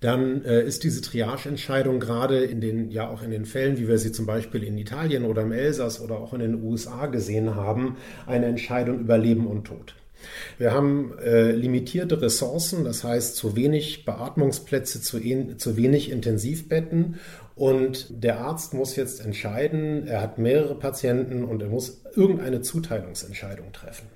dann 0.00 0.44
äh, 0.44 0.62
ist 0.62 0.84
diese 0.84 1.00
Triageentscheidung 1.02 1.98
gerade 1.98 2.44
in 2.44 2.60
den, 2.60 2.90
ja 2.90 3.08
auch 3.08 3.22
in 3.22 3.30
den 3.30 3.44
Fällen, 3.44 3.78
wie 3.78 3.88
wir 3.88 3.98
sie 3.98 4.12
zum 4.12 4.26
Beispiel 4.26 4.62
in 4.62 4.78
Italien 4.78 5.24
oder 5.24 5.42
im 5.42 5.52
Elsass 5.52 6.00
oder 6.00 6.18
auch 6.18 6.32
in 6.32 6.40
den 6.40 6.62
USA 6.62 7.06
gesehen 7.06 7.56
haben, 7.56 7.96
eine 8.26 8.46
Entscheidung 8.46 9.00
über 9.00 9.18
Leben 9.18 9.46
und 9.46 9.64
Tod. 9.64 9.94
Wir 10.58 10.72
haben 10.72 11.16
äh, 11.18 11.52
limitierte 11.52 12.20
Ressourcen, 12.20 12.84
das 12.84 13.04
heißt 13.04 13.36
zu 13.36 13.56
wenig 13.56 14.04
Beatmungsplätze, 14.04 15.00
zu, 15.00 15.20
zu 15.56 15.76
wenig 15.76 16.10
Intensivbetten 16.10 17.16
und 17.54 18.06
der 18.10 18.40
Arzt 18.40 18.74
muss 18.74 18.94
jetzt 18.96 19.24
entscheiden, 19.24 20.06
er 20.06 20.20
hat 20.20 20.38
mehrere 20.38 20.76
Patienten 20.76 21.44
und 21.44 21.62
er 21.62 21.68
muss 21.68 22.02
irgendeine 22.14 22.62
Zuteilungsentscheidung 22.62 23.72
treffen. 23.72 24.06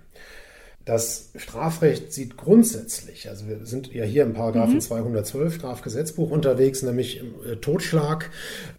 Das 0.84 1.30
Strafrecht 1.36 2.12
sieht 2.12 2.36
grundsätzlich, 2.36 3.28
also 3.28 3.46
wir 3.46 3.64
sind 3.66 3.92
ja 3.92 4.04
hier 4.04 4.24
im 4.24 4.32
Paragraphen 4.32 4.74
mhm. 4.74 4.80
212 4.80 5.54
Strafgesetzbuch 5.54 6.28
unterwegs, 6.28 6.82
nämlich 6.82 7.20
im 7.20 7.34
äh, 7.46 7.56
Totschlag. 7.56 8.30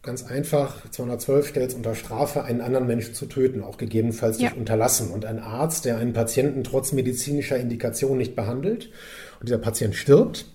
Ganz 0.02 0.24
einfach, 0.24 0.90
212 0.90 1.48
stellt 1.48 1.70
es 1.70 1.76
unter 1.76 1.96
Strafe, 1.96 2.44
einen 2.44 2.60
anderen 2.60 2.88
Menschen 2.88 3.14
zu 3.14 3.26
töten, 3.26 3.64
auch 3.64 3.78
gegebenenfalls 3.78 4.42
ja. 4.42 4.50
durch 4.50 4.60
Unterlassen. 4.60 5.12
Und 5.12 5.24
ein 5.24 5.40
Arzt, 5.40 5.86
der 5.86 5.98
einen 5.98 6.12
Patienten 6.12 6.66
trotz 6.66 6.92
medizinischer 6.92 7.56
Indikation 7.56 8.18
nicht 8.18 8.36
behandelt 8.36 8.90
und 9.40 9.48
dieser 9.48 9.60
Patient 9.60 9.96
stirbt, 9.96 10.46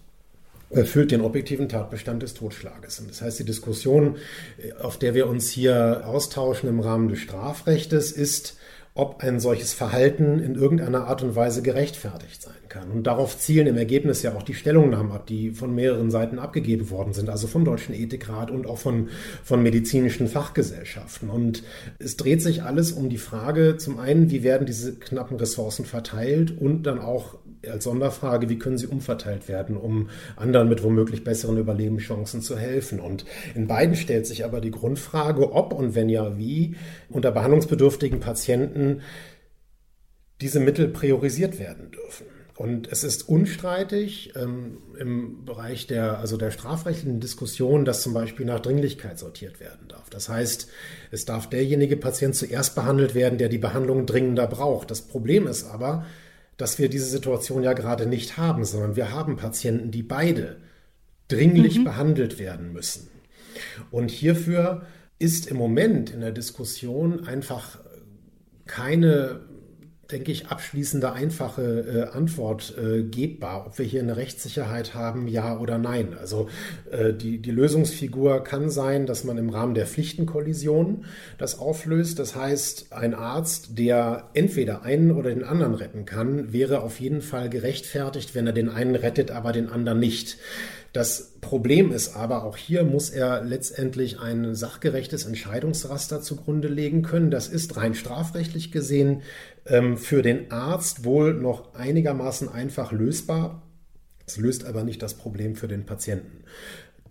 erfüllt 0.71 1.12
den 1.12 1.23
objektiven 1.23 1.71
Tatbestand 1.71 2.23
des 2.23 2.35
Totschlages. 2.35 3.00
Und 3.00 3.11
das 3.11 3.23
heißt, 3.23 3.38
die 3.38 3.45
Diskussion, 3.45 4.17
äh, 4.59 4.73
auf 4.83 4.99
der 4.99 5.14
wir 5.14 5.28
uns 5.28 5.49
hier 5.49 6.02
austauschen 6.05 6.69
im 6.69 6.81
Rahmen 6.81 7.09
des 7.09 7.21
Strafrechtes, 7.21 8.12
ist, 8.12 8.59
ob 8.99 9.23
ein 9.23 9.38
solches 9.38 9.75
Verhalten 9.75 10.40
in 10.40 10.57
irgendeiner 10.57 11.07
Art 11.07 11.23
und 11.23 11.37
Weise 11.37 11.62
gerechtfertigt 11.62 12.43
sein 12.43 12.55
kann. 12.69 12.90
Und 12.90 13.05
darauf 13.05 13.38
zielen 13.38 13.69
im 13.69 13.76
Ergebnis 13.76 14.23
ja 14.23 14.35
auch 14.35 14.43
die 14.43 14.55
Stellungnahmen 14.55 15.12
ab, 15.12 15.25
die 15.28 15.52
von 15.52 15.73
mehreren 15.73 16.11
Seiten 16.11 16.40
abgegeben 16.40 16.90
worden 16.90 17.12
sind, 17.12 17.31
also 17.31 17.47
vom 17.47 17.64
Deutschen 17.64 17.95
Ethikrat 17.95 18.50
und 18.50 18.67
auch 18.67 18.78
von, 18.78 19.09
von 19.45 19.62
medizinischen 19.62 20.26
Fachgesellschaften. 20.26 21.31
Und 21.31 21.62
es 22.00 22.17
dreht 22.17 22.43
sich 22.43 22.64
alles 22.64 22.90
um 22.90 23.09
die 23.09 23.19
Frage, 23.19 23.76
zum 23.76 24.00
einen, 24.00 24.33
wie 24.33 24.43
werden 24.43 24.67
diese 24.67 24.97
knappen 24.97 25.37
Ressourcen 25.37 25.85
verteilt 25.85 26.61
und 26.61 26.83
dann 26.83 26.99
auch 26.99 27.37
als 27.68 27.84
Sonderfrage, 27.84 28.48
wie 28.48 28.58
können 28.58 28.78
sie 28.78 28.86
umverteilt 28.86 29.48
werden, 29.48 29.76
um 29.76 30.10
anderen 30.36 30.68
mit 30.68 30.82
womöglich 30.82 31.24
besseren 31.24 31.58
Überlebenschancen 31.58 32.42
zu 32.42 32.58
helfen. 32.58 33.00
Und 33.00 33.24
in 33.54 33.66
beiden 33.66 33.96
stellt 33.96 34.26
sich 34.26 34.44
aber 34.44 34.60
die 34.60 34.70
Grundfrage, 34.70 35.52
ob 35.52 35.72
und 35.72 35.94
wenn 35.94 36.08
ja, 36.08 36.38
wie 36.38 36.76
unter 37.08 37.32
behandlungsbedürftigen 37.32 38.20
Patienten 38.20 39.00
diese 40.40 40.60
Mittel 40.60 40.88
priorisiert 40.88 41.58
werden 41.58 41.90
dürfen. 41.90 42.26
Und 42.58 42.90
es 42.90 43.04
ist 43.04 43.28
unstreitig 43.28 44.32
ähm, 44.34 44.78
im 44.98 45.44
Bereich 45.44 45.86
der, 45.86 46.18
also 46.18 46.36
der 46.36 46.50
strafrechtlichen 46.50 47.20
Diskussion, 47.20 47.84
dass 47.84 48.02
zum 48.02 48.14
Beispiel 48.14 48.46
nach 48.46 48.58
Dringlichkeit 48.58 49.16
sortiert 49.16 49.60
werden 49.60 49.86
darf. 49.86 50.10
Das 50.10 50.28
heißt, 50.28 50.68
es 51.12 51.24
darf 51.24 51.48
derjenige 51.48 51.96
Patient 51.96 52.34
zuerst 52.34 52.74
behandelt 52.74 53.14
werden, 53.14 53.38
der 53.38 53.48
die 53.48 53.58
Behandlung 53.58 54.06
dringender 54.06 54.48
braucht. 54.48 54.90
Das 54.90 55.02
Problem 55.02 55.46
ist 55.46 55.70
aber, 55.70 56.04
dass 56.58 56.78
wir 56.78 56.90
diese 56.90 57.06
Situation 57.06 57.62
ja 57.62 57.72
gerade 57.72 58.04
nicht 58.04 58.36
haben, 58.36 58.64
sondern 58.66 58.96
wir 58.96 59.12
haben 59.12 59.36
Patienten, 59.36 59.90
die 59.90 60.02
beide 60.02 60.58
dringlich 61.28 61.78
mhm. 61.78 61.84
behandelt 61.84 62.38
werden 62.38 62.72
müssen. 62.72 63.08
Und 63.90 64.10
hierfür 64.10 64.82
ist 65.18 65.46
im 65.46 65.56
Moment 65.56 66.10
in 66.10 66.20
der 66.20 66.32
Diskussion 66.32 67.26
einfach 67.26 67.78
keine 68.66 69.40
denke 70.10 70.32
ich, 70.32 70.46
abschließende, 70.46 71.12
einfache 71.12 72.08
äh, 72.12 72.16
Antwort 72.16 72.74
äh, 72.78 73.02
gebbar, 73.02 73.66
ob 73.66 73.78
wir 73.78 73.84
hier 73.84 74.00
eine 74.00 74.16
Rechtssicherheit 74.16 74.94
haben, 74.94 75.28
ja 75.28 75.58
oder 75.58 75.76
nein. 75.76 76.16
Also 76.18 76.48
äh, 76.90 77.12
die, 77.12 77.38
die 77.38 77.50
Lösungsfigur 77.50 78.42
kann 78.42 78.70
sein, 78.70 79.04
dass 79.04 79.24
man 79.24 79.36
im 79.36 79.50
Rahmen 79.50 79.74
der 79.74 79.86
Pflichtenkollision 79.86 81.04
das 81.36 81.58
auflöst. 81.58 82.18
Das 82.18 82.34
heißt, 82.34 82.94
ein 82.94 83.12
Arzt, 83.12 83.78
der 83.78 84.30
entweder 84.32 84.82
einen 84.82 85.10
oder 85.10 85.28
den 85.28 85.44
anderen 85.44 85.74
retten 85.74 86.06
kann, 86.06 86.54
wäre 86.54 86.80
auf 86.80 87.00
jeden 87.00 87.20
Fall 87.20 87.50
gerechtfertigt, 87.50 88.34
wenn 88.34 88.46
er 88.46 88.54
den 88.54 88.70
einen 88.70 88.94
rettet, 88.94 89.30
aber 89.30 89.52
den 89.52 89.68
anderen 89.68 89.98
nicht. 89.98 90.38
Das 90.92 91.35
Problem 91.40 91.92
ist 91.92 92.16
aber, 92.16 92.45
auch 92.45 92.57
hier 92.57 92.83
muss 92.83 93.11
er 93.11 93.45
letztendlich 93.45 94.21
ein 94.21 94.54
sachgerechtes 94.54 95.26
Entscheidungsraster 95.26 96.23
zugrunde 96.23 96.68
legen 96.68 97.02
können. 97.02 97.30
Das 97.30 97.49
ist 97.49 97.76
rein 97.76 97.95
strafrechtlich 97.95 98.73
gesehen 98.73 99.23
ähm, 99.66 99.99
für 99.99 100.23
den 100.23 100.50
Arzt 100.50 101.04
wohl 101.04 101.35
noch 101.35 101.75
einigermaßen 101.75 102.49
einfach 102.49 102.92
lösbar. 102.92 103.62
Es 104.26 104.38
löst 104.38 104.64
aber 104.64 104.83
nicht 104.83 105.02
das 105.02 105.14
Problem 105.14 105.57
für 105.57 105.68
den 105.68 105.85
Patienten. 105.85 106.45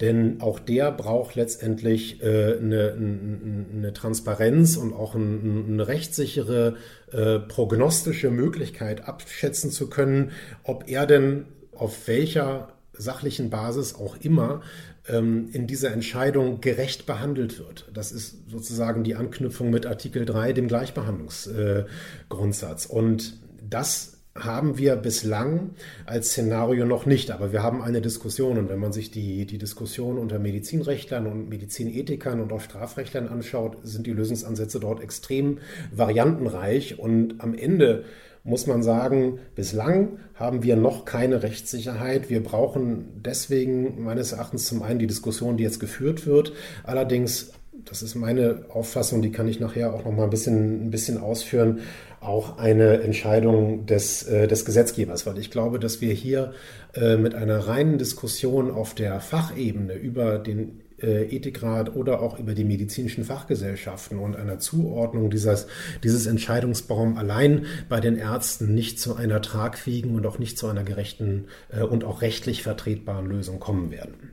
Denn 0.01 0.41
auch 0.41 0.60
der 0.60 0.91
braucht 0.91 1.36
letztendlich 1.36 2.22
äh, 2.22 2.57
eine, 2.57 2.93
eine, 2.93 3.93
Transparenz 3.93 4.77
und 4.77 4.93
auch 4.93 5.15
eine 5.15 5.88
rechtssichere 5.88 6.75
äh, 7.12 7.39
prognostische 7.39 8.29
Möglichkeit 8.29 9.07
abschätzen 9.07 9.72
zu 9.72 9.89
können, 9.89 10.31
ob 10.63 10.88
er 10.88 11.07
denn 11.07 11.46
auf 11.74 12.07
welcher 12.07 12.76
sachlichen 12.97 13.49
Basis 13.49 13.95
auch 13.95 14.17
immer 14.21 14.61
ähm, 15.07 15.49
in 15.51 15.67
dieser 15.67 15.91
Entscheidung 15.91 16.61
gerecht 16.61 17.05
behandelt 17.05 17.59
wird. 17.59 17.89
Das 17.93 18.11
ist 18.11 18.49
sozusagen 18.49 19.03
die 19.03 19.15
Anknüpfung 19.15 19.69
mit 19.69 19.85
Artikel 19.85 20.25
3, 20.25 20.53
dem 20.53 20.67
Gleichbehandlungsgrundsatz. 20.67 22.85
Äh, 22.85 22.93
Und 22.93 23.33
das 23.69 24.17
haben 24.43 24.77
wir 24.77 24.95
bislang 24.95 25.71
als 26.05 26.29
Szenario 26.29 26.85
noch 26.85 27.05
nicht, 27.05 27.31
aber 27.31 27.51
wir 27.51 27.63
haben 27.63 27.81
eine 27.81 28.01
Diskussion 28.01 28.57
und 28.57 28.69
wenn 28.69 28.79
man 28.79 28.93
sich 28.93 29.11
die, 29.11 29.45
die 29.45 29.57
Diskussion 29.57 30.17
unter 30.17 30.39
Medizinrechtlern 30.39 31.27
und 31.27 31.49
Medizinethikern 31.49 32.39
und 32.39 32.53
auch 32.53 32.61
Strafrechtlern 32.61 33.27
anschaut, 33.27 33.77
sind 33.83 34.05
die 34.05 34.13
Lösungsansätze 34.13 34.79
dort 34.79 35.01
extrem 35.01 35.59
variantenreich 35.91 36.99
und 36.99 37.41
am 37.41 37.55
Ende 37.55 38.03
muss 38.47 38.65
man 38.65 38.81
sagen, 38.81 39.39
bislang 39.55 40.19
haben 40.33 40.63
wir 40.63 40.77
noch 40.77 41.03
keine 41.03 41.43
Rechtssicherheit. 41.43 42.29
Wir 42.29 42.41
brauchen 42.41 43.21
deswegen 43.25 44.01
meines 44.03 44.31
Erachtens 44.31 44.65
zum 44.65 44.83
einen 44.83 44.99
die 44.99 45.07
Diskussion, 45.07 45.57
die 45.57 45.63
jetzt 45.63 45.81
geführt 45.81 46.25
wird. 46.25 46.53
Allerdings, 46.85 47.51
das 47.83 48.01
ist 48.01 48.15
meine 48.15 48.63
Auffassung, 48.69 49.21
die 49.21 49.33
kann 49.33 49.49
ich 49.49 49.59
nachher 49.59 49.93
auch 49.93 50.05
noch 50.05 50.13
mal 50.13 50.23
ein 50.23 50.29
bisschen, 50.29 50.87
ein 50.87 50.91
bisschen 50.91 51.17
ausführen, 51.17 51.79
auch 52.21 52.57
eine 52.57 53.01
Entscheidung 53.01 53.85
des, 53.85 54.23
äh, 54.23 54.47
des 54.47 54.63
Gesetzgebers, 54.63 55.25
weil 55.25 55.37
ich 55.39 55.51
glaube, 55.51 55.77
dass 55.77 55.99
wir 55.99 56.13
hier 56.13 56.53
äh, 56.95 57.17
mit 57.17 57.35
einer 57.35 57.67
reinen 57.67 57.97
Diskussion 57.97 58.71
auf 58.71 58.95
der 58.95 59.19
Fachebene 59.19 59.93
über 59.93 60.39
den 60.39 60.79
Ethikrat 61.05 61.95
oder 61.95 62.21
auch 62.21 62.39
über 62.39 62.53
die 62.53 62.63
medizinischen 62.63 63.23
Fachgesellschaften 63.23 64.17
und 64.17 64.35
einer 64.35 64.59
Zuordnung 64.59 65.29
dieses, 65.29 65.67
dieses 66.03 66.25
Entscheidungsbaum 66.25 67.17
allein 67.17 67.65
bei 67.87 67.99
den 67.99 68.17
Ärzten 68.17 68.73
nicht 68.73 68.99
zu 68.99 69.15
einer 69.15 69.41
tragfähigen 69.41 70.15
und 70.15 70.25
auch 70.25 70.39
nicht 70.39 70.57
zu 70.57 70.67
einer 70.67 70.83
gerechten 70.83 71.45
äh, 71.69 71.83
und 71.83 72.03
auch 72.03 72.21
rechtlich 72.21 72.63
vertretbaren 72.63 73.27
Lösung 73.27 73.59
kommen 73.59 73.91
werden 73.91 74.26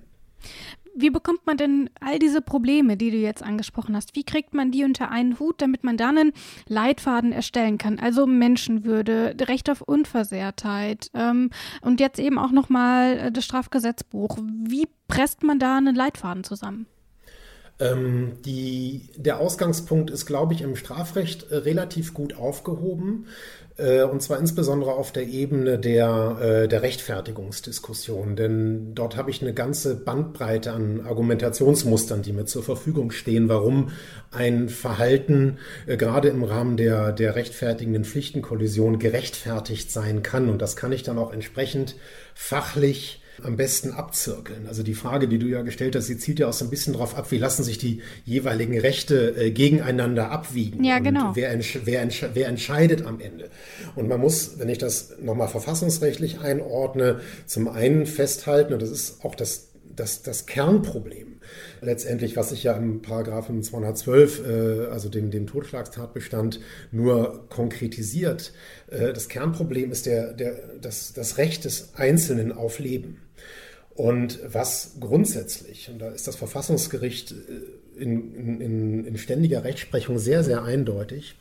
wie 0.95 1.11
bekommt 1.11 1.47
man 1.47 1.57
denn 1.57 1.91
all 2.01 2.19
diese 2.19 2.41
Probleme, 2.41 2.97
die 2.97 3.11
du 3.11 3.17
jetzt 3.17 3.43
angesprochen 3.43 3.97
hast, 3.97 4.15
wie 4.17 4.25
kriegt 4.25 4.55
man 4.55 4.71
die 4.71 4.85
unter 4.85 5.11
einen 5.11 5.39
Hut, 5.39 5.61
damit 5.61 5.85
man 5.85 5.97
dann 5.97 6.19
einen 6.19 6.33
Leitfaden 6.69 7.33
erstellen 7.33 7.79
kann? 7.79 7.99
Also 7.99 8.27
Menschenwürde, 8.27 9.37
Recht 9.41 9.69
auf 9.71 9.81
Unversehrtheit 9.83 11.11
ähm, 11.15 11.51
und 11.81 12.01
jetzt 12.01 12.19
eben 12.19 12.39
auch 12.39 12.53
nochmal 12.53 13.19
äh, 13.19 13.33
das 13.33 13.45
Strafgesetzbuch. 13.45 14.39
Wie 14.43 14.89
presst 15.09 15.43
man 15.43 15.59
da 15.59 15.77
einen 15.77 15.95
Leitfaden 15.95 16.45
zusammen? 16.45 16.87
Ähm, 17.85 18.33
die, 18.45 19.03
der 19.17 19.41
Ausgangspunkt 19.41 20.11
ist, 20.11 20.27
glaube 20.27 20.55
ich, 20.55 20.63
im 20.63 20.77
Strafrecht 20.77 21.51
äh, 21.51 21.57
relativ 21.57 22.15
gut 22.15 22.37
aufgehoben. 22.37 23.27
Äh, 23.77 24.05
und 24.05 24.23
zwar 24.23 24.39
insbesondere 24.39 24.93
auf 24.93 25.11
der 25.13 25.27
Ebene 25.27 25.79
der, 25.79 26.39
äh, 26.41 26.69
der 26.69 26.83
Rechtfertigungsdiskussion. 26.83 28.37
Denn 28.37 28.95
dort 28.95 29.17
habe 29.17 29.31
ich 29.31 29.43
eine 29.43 29.53
ganze 29.53 29.97
Bandbreite 29.97 30.73
an 30.73 31.01
Argumentationsmustern, 31.01 32.23
die 32.23 32.33
mir 32.33 32.47
zur 32.47 32.63
Verfügung 32.63 33.11
stehen, 33.11 33.49
warum 33.49 33.91
ein 34.31 34.69
Verhalten 34.69 35.59
gerade 35.87 36.29
im 36.29 36.45
Rahmen 36.45 36.77
der, 36.77 37.13
der 37.13 37.35
rechtfertigenden 37.35 38.05
Pflichtenkollision 38.05 38.99
gerechtfertigt 38.99 39.91
sein 39.91 40.23
kann. 40.23 40.49
Und 40.49 40.63
das 40.63 40.77
kann 40.77 40.93
ich 40.93 41.03
dann 41.03 41.19
auch 41.19 41.33
entsprechend 41.33 41.97
fachlich 42.35 43.21
am 43.43 43.57
besten 43.57 43.93
abzirkeln? 43.93 44.67
Also 44.67 44.83
die 44.83 44.95
Frage, 44.95 45.29
die 45.29 45.39
du 45.39 45.47
ja 45.47 45.63
gestellt 45.63 45.97
hast, 45.97 46.07
sie 46.07 46.19
zielt 46.19 46.39
ja 46.39 46.49
auch 46.49 46.53
so 46.53 46.65
ein 46.65 46.71
bisschen 46.71 46.93
darauf 46.93 47.17
ab, 47.17 47.31
wie 47.31 47.39
lassen 47.39 47.63
sich 47.63 47.79
die 47.79 48.01
jeweiligen 48.25 48.79
Rechte 48.79 49.37
äh, 49.37 49.51
gegeneinander 49.51 50.31
abwiegen? 50.31 50.85
Ja, 50.85 50.99
genau. 50.99 51.33
Wer, 51.35 51.51
entsch 51.51 51.81
wer, 51.85 52.03
entsch 52.03 52.25
wer 52.35 52.49
entscheidet 52.49 53.05
am 53.07 53.21
Ende? 53.21 53.51
Und 53.97 54.09
man 54.09 54.21
muss, 54.21 54.59
wenn 54.59 54.69
ich 54.69 54.79
das 54.79 55.15
nochmal 55.21 55.49
verfassungsrechtlich 55.49 56.41
einordne, 56.41 57.21
zum 57.47 57.69
einen 57.69 58.07
festhalten, 58.07 58.73
und 58.73 58.83
das 58.83 58.91
ist 58.91 59.25
auch 59.25 59.35
das, 59.35 59.69
das, 59.95 60.23
das 60.23 60.47
Kernproblem, 60.47 61.35
letztendlich, 61.81 62.37
was 62.37 62.51
sich 62.51 62.65
ja 62.65 62.75
im 62.75 63.03
Paragraphen 63.03 63.63
212, 63.63 64.47
äh, 64.47 64.87
also 64.87 65.09
dem, 65.09 65.31
dem 65.31 65.47
Totschlagstatbestand, 65.47 66.61
nur 66.91 67.49
konkretisiert. 67.49 68.53
Äh, 68.91 69.13
das 69.13 69.29
Kernproblem 69.29 69.91
ist 69.91 70.07
der, 70.07 70.33
der, 70.33 70.55
das, 70.81 71.13
das 71.13 71.39
Recht 71.39 71.65
des 71.65 71.95
Einzelnen 71.95 72.53
auf 72.53 72.79
Leben. 72.79 73.21
Und 73.95 74.41
was 74.45 74.97
grundsätzlich, 74.99 75.89
und 75.89 76.01
da 76.01 76.11
ist 76.11 76.27
das 76.27 76.37
Verfassungsgericht 76.37 77.33
äh, 77.33 78.03
in, 78.03 78.61
in, 78.61 79.05
in 79.05 79.19
ständiger 79.19 79.63
Rechtsprechung 79.63 80.19
sehr, 80.19 80.43
sehr 80.43 80.65
eindeutig, 80.65 81.37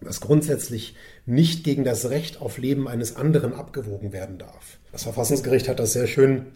was 0.00 0.20
grundsätzlich 0.20 0.94
nicht 1.26 1.64
gegen 1.64 1.84
das 1.84 2.08
Recht 2.10 2.40
auf 2.40 2.58
Leben 2.58 2.88
eines 2.88 3.16
anderen 3.16 3.52
abgewogen 3.52 4.12
werden 4.12 4.38
darf. 4.38 4.78
Das 4.92 5.02
Verfassungsgericht 5.02 5.68
hat 5.68 5.80
das 5.80 5.92
sehr 5.92 6.06
schön 6.06 6.46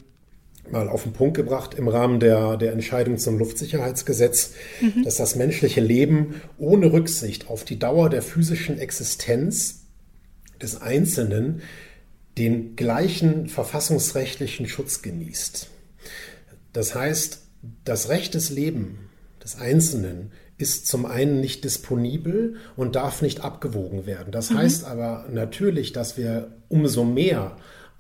mal 0.70 0.88
auf 0.88 1.02
den 1.02 1.12
Punkt 1.12 1.36
gebracht 1.36 1.74
im 1.74 1.88
Rahmen 1.88 2.20
der, 2.20 2.56
der 2.56 2.72
Entscheidung 2.72 3.18
zum 3.18 3.38
Luftsicherheitsgesetz, 3.38 4.52
mhm. 4.80 5.04
dass 5.04 5.16
das 5.16 5.36
menschliche 5.36 5.80
Leben 5.80 6.40
ohne 6.58 6.92
Rücksicht 6.92 7.48
auf 7.48 7.64
die 7.64 7.78
Dauer 7.78 8.08
der 8.08 8.22
physischen 8.22 8.78
Existenz 8.78 9.82
des 10.62 10.80
Einzelnen 10.80 11.62
den 12.38 12.76
gleichen 12.76 13.48
verfassungsrechtlichen 13.48 14.66
Schutz 14.66 15.02
genießt. 15.02 15.68
Das 16.72 16.94
heißt, 16.94 17.42
das 17.84 18.08
Recht 18.08 18.34
des 18.34 18.50
Lebens 18.50 18.98
des 19.42 19.56
Einzelnen 19.56 20.32
ist 20.56 20.86
zum 20.86 21.04
einen 21.04 21.40
nicht 21.40 21.64
disponibel 21.64 22.56
und 22.76 22.96
darf 22.96 23.22
nicht 23.22 23.42
abgewogen 23.42 24.06
werden. 24.06 24.32
Das 24.32 24.50
mhm. 24.50 24.58
heißt 24.58 24.84
aber 24.84 25.26
natürlich, 25.30 25.92
dass 25.92 26.16
wir 26.16 26.52
umso 26.68 27.04
mehr 27.04 27.56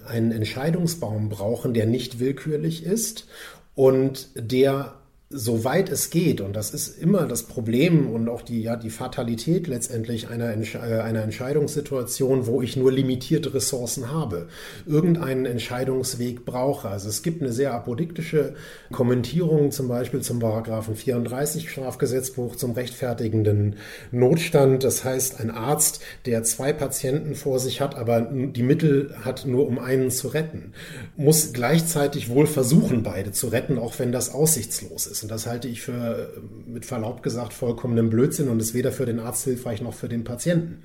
einen 0.06 0.32
Entscheidungsbaum 0.32 1.28
brauchen, 1.28 1.74
der 1.74 1.86
nicht 1.86 2.18
willkürlich 2.18 2.84
ist 2.84 3.26
und 3.74 4.28
der 4.34 4.94
soweit 5.30 5.90
es 5.90 6.10
geht, 6.10 6.40
und 6.40 6.54
das 6.54 6.72
ist 6.72 6.98
immer 6.98 7.26
das 7.26 7.44
Problem 7.44 8.10
und 8.10 8.28
auch 8.28 8.42
die, 8.42 8.62
ja, 8.62 8.76
die 8.76 8.90
Fatalität 8.90 9.66
letztendlich 9.66 10.28
einer, 10.28 10.52
Entsch 10.52 10.74
äh, 10.74 10.78
einer 10.78 11.22
Entscheidungssituation, 11.22 12.46
wo 12.46 12.60
ich 12.60 12.76
nur 12.76 12.92
limitierte 12.92 13.54
Ressourcen 13.54 14.12
habe, 14.12 14.48
irgendeinen 14.86 15.46
Entscheidungsweg 15.46 16.44
brauche. 16.44 16.88
Also 16.88 17.08
es 17.08 17.22
gibt 17.22 17.40
eine 17.40 17.52
sehr 17.52 17.72
apodiktische 17.72 18.54
Kommentierung 18.92 19.70
zum 19.70 19.88
Beispiel 19.88 20.20
zum 20.20 20.40
Paragraphen 20.40 20.94
34 20.94 21.70
Strafgesetzbuch 21.70 22.56
zum 22.56 22.72
rechtfertigenden 22.72 23.76
Notstand. 24.12 24.84
Das 24.84 25.04
heißt, 25.04 25.40
ein 25.40 25.50
Arzt, 25.50 26.00
der 26.26 26.44
zwei 26.44 26.72
Patienten 26.72 27.34
vor 27.34 27.58
sich 27.58 27.80
hat, 27.80 27.94
aber 27.94 28.20
die 28.20 28.62
Mittel 28.62 29.14
hat 29.24 29.46
nur 29.46 29.66
um 29.66 29.78
einen 29.78 30.10
zu 30.10 30.28
retten, 30.28 30.74
muss 31.16 31.52
gleichzeitig 31.54 32.28
wohl 32.28 32.46
versuchen, 32.46 33.02
beide 33.02 33.32
zu 33.32 33.48
retten, 33.48 33.78
auch 33.78 33.98
wenn 33.98 34.12
das 34.12 34.30
aussichtslos 34.30 35.06
ist. 35.06 35.13
Und 35.22 35.30
das 35.30 35.46
halte 35.46 35.68
ich 35.68 35.82
für, 35.82 36.32
mit 36.66 36.84
Verlaub 36.84 37.22
gesagt, 37.22 37.52
vollkommenen 37.52 38.10
Blödsinn 38.10 38.48
und 38.48 38.60
ist 38.60 38.74
weder 38.74 38.92
für 38.92 39.06
den 39.06 39.20
Arzt 39.20 39.44
hilfreich 39.44 39.80
noch 39.80 39.94
für 39.94 40.08
den 40.08 40.24
Patienten. 40.24 40.84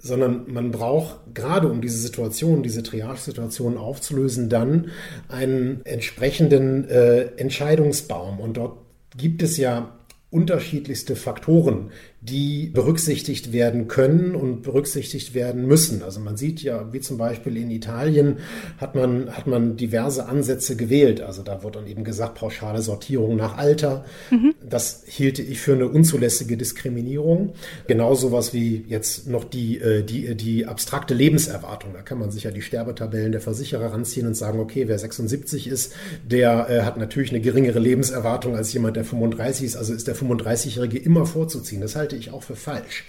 Sondern 0.00 0.52
man 0.52 0.70
braucht, 0.70 1.34
gerade 1.34 1.68
um 1.68 1.80
diese 1.80 1.98
Situation, 1.98 2.62
diese 2.62 2.82
Triage-Situation 2.82 3.76
aufzulösen, 3.76 4.48
dann 4.48 4.90
einen 5.28 5.84
entsprechenden 5.84 6.88
äh, 6.88 7.22
Entscheidungsbaum. 7.36 8.38
Und 8.38 8.56
dort 8.56 8.78
gibt 9.16 9.42
es 9.42 9.56
ja 9.56 9.98
unterschiedlichste 10.30 11.16
Faktoren, 11.16 11.90
die 12.20 12.70
berücksichtigt 12.74 13.52
werden 13.52 13.86
können 13.86 14.34
und 14.34 14.62
berücksichtigt 14.62 15.34
werden 15.34 15.66
müssen. 15.66 16.02
Also 16.02 16.18
man 16.18 16.36
sieht 16.36 16.60
ja, 16.62 16.92
wie 16.92 17.00
zum 17.00 17.16
Beispiel 17.16 17.56
in 17.56 17.70
Italien 17.70 18.38
hat 18.78 18.96
man, 18.96 19.30
hat 19.30 19.46
man 19.46 19.76
diverse 19.76 20.26
Ansätze 20.26 20.74
gewählt. 20.74 21.20
Also 21.20 21.42
da 21.42 21.62
wird 21.62 21.76
dann 21.76 21.86
eben 21.86 22.02
gesagt, 22.02 22.34
pauschale 22.34 22.82
Sortierung 22.82 23.36
nach 23.36 23.56
Alter. 23.56 24.04
Mhm. 24.32 24.54
Das 24.68 25.04
hielte 25.06 25.42
ich 25.42 25.60
für 25.60 25.74
eine 25.74 25.88
unzulässige 25.88 26.56
Diskriminierung. 26.56 27.52
Genauso 27.86 28.32
was 28.32 28.52
wie 28.52 28.84
jetzt 28.88 29.28
noch 29.28 29.44
die, 29.44 29.78
äh, 29.78 30.02
die, 30.02 30.34
die 30.34 30.66
abstrakte 30.66 31.14
Lebenserwartung. 31.14 31.92
Da 31.92 32.02
kann 32.02 32.18
man 32.18 32.32
sich 32.32 32.42
ja 32.42 32.50
die 32.50 32.62
Sterbetabellen 32.62 33.30
der 33.30 33.40
Versicherer 33.40 33.92
ranziehen 33.92 34.26
und 34.26 34.34
sagen, 34.34 34.58
okay, 34.58 34.88
wer 34.88 34.98
76 34.98 35.68
ist, 35.68 35.92
der 36.28 36.68
äh, 36.68 36.82
hat 36.82 36.96
natürlich 36.96 37.30
eine 37.30 37.40
geringere 37.40 37.78
Lebenserwartung 37.78 38.56
als 38.56 38.72
jemand, 38.72 38.96
der 38.96 39.04
35 39.04 39.66
ist. 39.66 39.76
Also 39.76 39.94
ist 39.94 40.08
der 40.08 40.16
35-Jährige 40.16 40.98
immer 40.98 41.24
vorzuziehen. 41.24 41.80
Das 41.80 41.94
halte 41.94 42.17
ich 42.18 42.30
auch 42.30 42.42
für 42.42 42.56
falsch, 42.56 43.04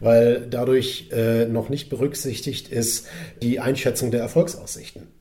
weil 0.00 0.46
dadurch 0.48 1.10
äh, 1.12 1.46
noch 1.46 1.68
nicht 1.68 1.88
berücksichtigt 1.88 2.68
ist 2.68 3.06
die 3.42 3.60
Einschätzung 3.60 4.10
der 4.10 4.20
Erfolgsaussichten. 4.20 5.19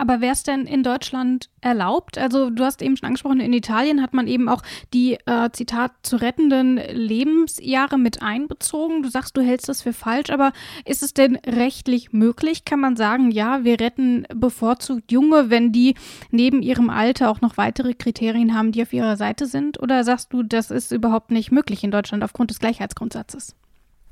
Aber 0.00 0.20
wäre 0.20 0.32
es 0.32 0.44
denn 0.44 0.66
in 0.66 0.84
Deutschland 0.84 1.50
erlaubt? 1.60 2.18
Also 2.18 2.50
du 2.50 2.64
hast 2.64 2.82
eben 2.82 2.96
schon 2.96 3.08
angesprochen, 3.08 3.40
in 3.40 3.52
Italien 3.52 4.00
hat 4.00 4.14
man 4.14 4.28
eben 4.28 4.48
auch 4.48 4.62
die, 4.94 5.18
äh, 5.26 5.50
Zitat, 5.52 5.90
zu 6.02 6.16
rettenden 6.16 6.76
Lebensjahre 6.76 7.98
mit 7.98 8.22
einbezogen. 8.22 9.02
Du 9.02 9.08
sagst, 9.08 9.36
du 9.36 9.42
hältst 9.42 9.68
das 9.68 9.82
für 9.82 9.92
falsch, 9.92 10.30
aber 10.30 10.52
ist 10.84 11.02
es 11.02 11.14
denn 11.14 11.36
rechtlich 11.44 12.12
möglich? 12.12 12.64
Kann 12.64 12.78
man 12.78 12.94
sagen, 12.94 13.32
ja, 13.32 13.64
wir 13.64 13.80
retten 13.80 14.24
bevorzugt 14.32 15.10
Junge, 15.10 15.50
wenn 15.50 15.72
die 15.72 15.96
neben 16.30 16.62
ihrem 16.62 16.90
Alter 16.90 17.28
auch 17.28 17.40
noch 17.40 17.56
weitere 17.56 17.94
Kriterien 17.94 18.54
haben, 18.54 18.70
die 18.70 18.82
auf 18.82 18.92
ihrer 18.92 19.16
Seite 19.16 19.46
sind? 19.46 19.82
Oder 19.82 20.04
sagst 20.04 20.32
du, 20.32 20.44
das 20.44 20.70
ist 20.70 20.92
überhaupt 20.92 21.32
nicht 21.32 21.50
möglich 21.50 21.82
in 21.82 21.90
Deutschland 21.90 22.22
aufgrund 22.22 22.50
des 22.50 22.60
Gleichheitsgrundsatzes? 22.60 23.56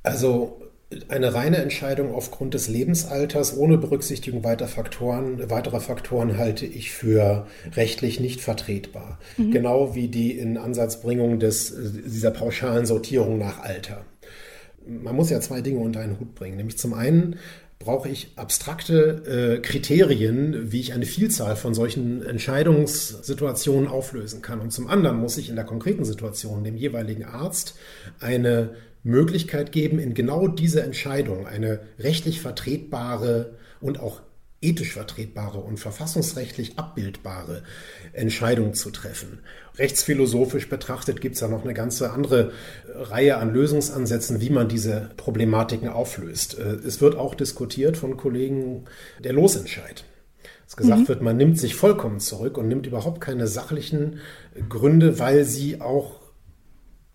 Also 0.03 0.61
eine 1.09 1.35
reine 1.35 1.57
Entscheidung 1.57 2.14
aufgrund 2.14 2.55
des 2.55 2.68
Lebensalters 2.68 3.57
ohne 3.57 3.77
Berücksichtigung 3.77 4.44
weiter 4.44 4.68
Faktoren, 4.68 5.51
weiterer 5.51 5.81
Faktoren 5.81 6.38
halte 6.38 6.64
ich 6.64 6.92
für 6.92 7.46
rechtlich 7.75 8.20
nicht 8.20 8.40
vertretbar. 8.40 9.18
Mhm. 9.37 9.51
Genau 9.51 9.94
wie 9.96 10.09
die 10.09 10.38
in 10.38 10.57
Ansatzbringung 10.57 11.40
des, 11.40 11.75
dieser 12.07 12.31
pauschalen 12.31 12.87
Sortierung 12.87 13.37
nach 13.38 13.61
Alter. 13.61 14.05
Man 14.87 15.16
muss 15.16 15.31
ja 15.31 15.40
zwei 15.40 15.61
Dinge 15.61 15.81
unter 15.81 16.01
einen 16.01 16.20
Hut 16.20 16.37
bringen. 16.37 16.57
Nämlich 16.57 16.79
zum 16.79 16.94
einen 16.94 17.37
brauche 17.81 18.09
ich 18.09 18.33
abstrakte 18.37 19.59
äh, 19.59 19.61
Kriterien, 19.61 20.70
wie 20.70 20.81
ich 20.81 20.92
eine 20.92 21.05
Vielzahl 21.05 21.57
von 21.57 21.75
solchen 21.75 22.25
Entscheidungssituationen 22.25 23.88
auflösen 23.88 24.40
kann. 24.40 24.61
Und 24.61 24.72
zum 24.72 24.87
anderen 24.87 25.18
muss 25.18 25.37
ich 25.37 25.49
in 25.49 25.57
der 25.57 25.64
konkreten 25.64 26.05
Situation 26.05 26.62
dem 26.62 26.77
jeweiligen 26.77 27.25
Arzt 27.25 27.77
eine 28.20 28.70
Möglichkeit 29.06 29.70
geben, 29.70 29.98
in 29.98 30.14
genau 30.14 30.48
diese 30.48 30.82
Entscheidung 30.82 31.46
eine 31.46 31.80
rechtlich 31.98 32.40
vertretbare 32.40 33.54
und 33.80 34.00
auch 34.00 34.20
ethisch 34.60 34.94
vertretbare 34.94 35.58
und 35.58 35.78
verfassungsrechtlich 35.78 36.76
abbildbare 36.76 37.62
Entscheidung 38.12 38.74
zu 38.74 38.90
treffen. 38.90 39.38
Rechtsphilosophisch 39.78 40.68
betrachtet 40.68 41.20
gibt 41.20 41.34
es 41.34 41.40
da 41.40 41.46
noch 41.46 41.62
eine 41.62 41.74
ganze 41.74 42.10
andere 42.10 42.52
Reihe 42.88 43.36
an 43.36 43.52
Lösungsansätzen, 43.52 44.40
wie 44.40 44.50
man 44.50 44.68
diese 44.68 45.10
Problematiken 45.16 45.88
auflöst. 45.88 46.58
Äh, 46.58 46.78
es 46.84 47.00
wird 47.00 47.16
auch 47.16 47.34
diskutiert 47.36 47.96
von 47.96 48.16
Kollegen 48.16 48.86
der 49.22 49.34
Losentscheid. 49.34 50.04
Dass 50.64 50.76
gesagt 50.76 51.02
mhm. 51.02 51.08
wird, 51.08 51.22
man 51.22 51.36
nimmt 51.36 51.60
sich 51.60 51.76
vollkommen 51.76 52.18
zurück 52.18 52.58
und 52.58 52.66
nimmt 52.66 52.88
überhaupt 52.88 53.20
keine 53.20 53.46
sachlichen 53.46 54.18
Gründe, 54.68 55.20
weil 55.20 55.44
sie 55.44 55.80
auch 55.80 56.25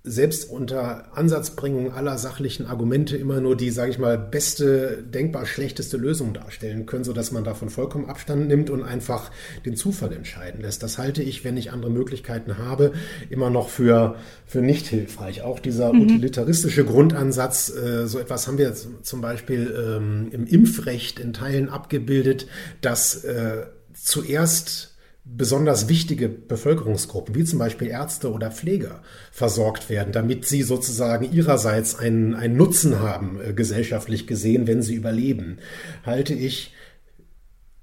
selbst 0.03 0.49
unter 0.49 1.15
Ansatzbringung 1.15 1.93
aller 1.93 2.17
sachlichen 2.17 2.65
Argumente 2.65 3.17
immer 3.17 3.39
nur 3.39 3.55
die, 3.55 3.69
sage 3.69 3.91
ich 3.91 3.99
mal, 3.99 4.17
beste, 4.17 5.03
denkbar 5.03 5.45
schlechteste 5.45 5.97
Lösung 5.97 6.33
darstellen 6.33 6.87
können, 6.87 7.03
sodass 7.03 7.31
man 7.31 7.43
davon 7.43 7.69
vollkommen 7.69 8.09
Abstand 8.09 8.47
nimmt 8.47 8.71
und 8.71 8.81
einfach 8.83 9.29
den 9.63 9.75
Zufall 9.75 10.11
entscheiden 10.13 10.61
lässt. 10.61 10.81
Das 10.81 10.97
halte 10.97 11.21
ich, 11.21 11.43
wenn 11.43 11.55
ich 11.55 11.71
andere 11.71 11.91
Möglichkeiten 11.91 12.57
habe, 12.57 12.93
immer 13.29 13.51
noch 13.51 13.69
für, 13.69 14.15
für 14.47 14.61
nicht 14.61 14.87
hilfreich. 14.87 15.43
Auch 15.43 15.59
dieser 15.59 15.93
mhm. 15.93 16.01
utilitaristische 16.01 16.83
Grundansatz, 16.83 17.69
äh, 17.69 18.07
so 18.07 18.17
etwas 18.17 18.47
haben 18.47 18.57
wir 18.57 18.73
zum 18.73 19.21
Beispiel 19.21 19.71
ähm, 19.77 20.29
im 20.31 20.47
Impfrecht 20.47 21.19
in 21.19 21.33
Teilen 21.33 21.69
abgebildet, 21.69 22.47
dass 22.81 23.23
äh, 23.23 23.65
zuerst 23.93 24.90
besonders 25.37 25.87
wichtige 25.87 26.27
Bevölkerungsgruppen, 26.29 27.35
wie 27.35 27.43
zum 27.43 27.59
Beispiel 27.59 27.87
Ärzte 27.87 28.31
oder 28.31 28.51
Pfleger, 28.51 29.01
versorgt 29.31 29.89
werden, 29.89 30.11
damit 30.11 30.45
sie 30.45 30.63
sozusagen 30.63 31.31
ihrerseits 31.31 31.95
einen, 31.95 32.33
einen 32.33 32.57
Nutzen 32.57 32.99
haben, 32.99 33.39
äh, 33.41 33.53
gesellschaftlich 33.53 34.27
gesehen, 34.27 34.67
wenn 34.67 34.81
sie 34.81 34.95
überleben, 34.95 35.57
halte 36.05 36.33
ich 36.33 36.73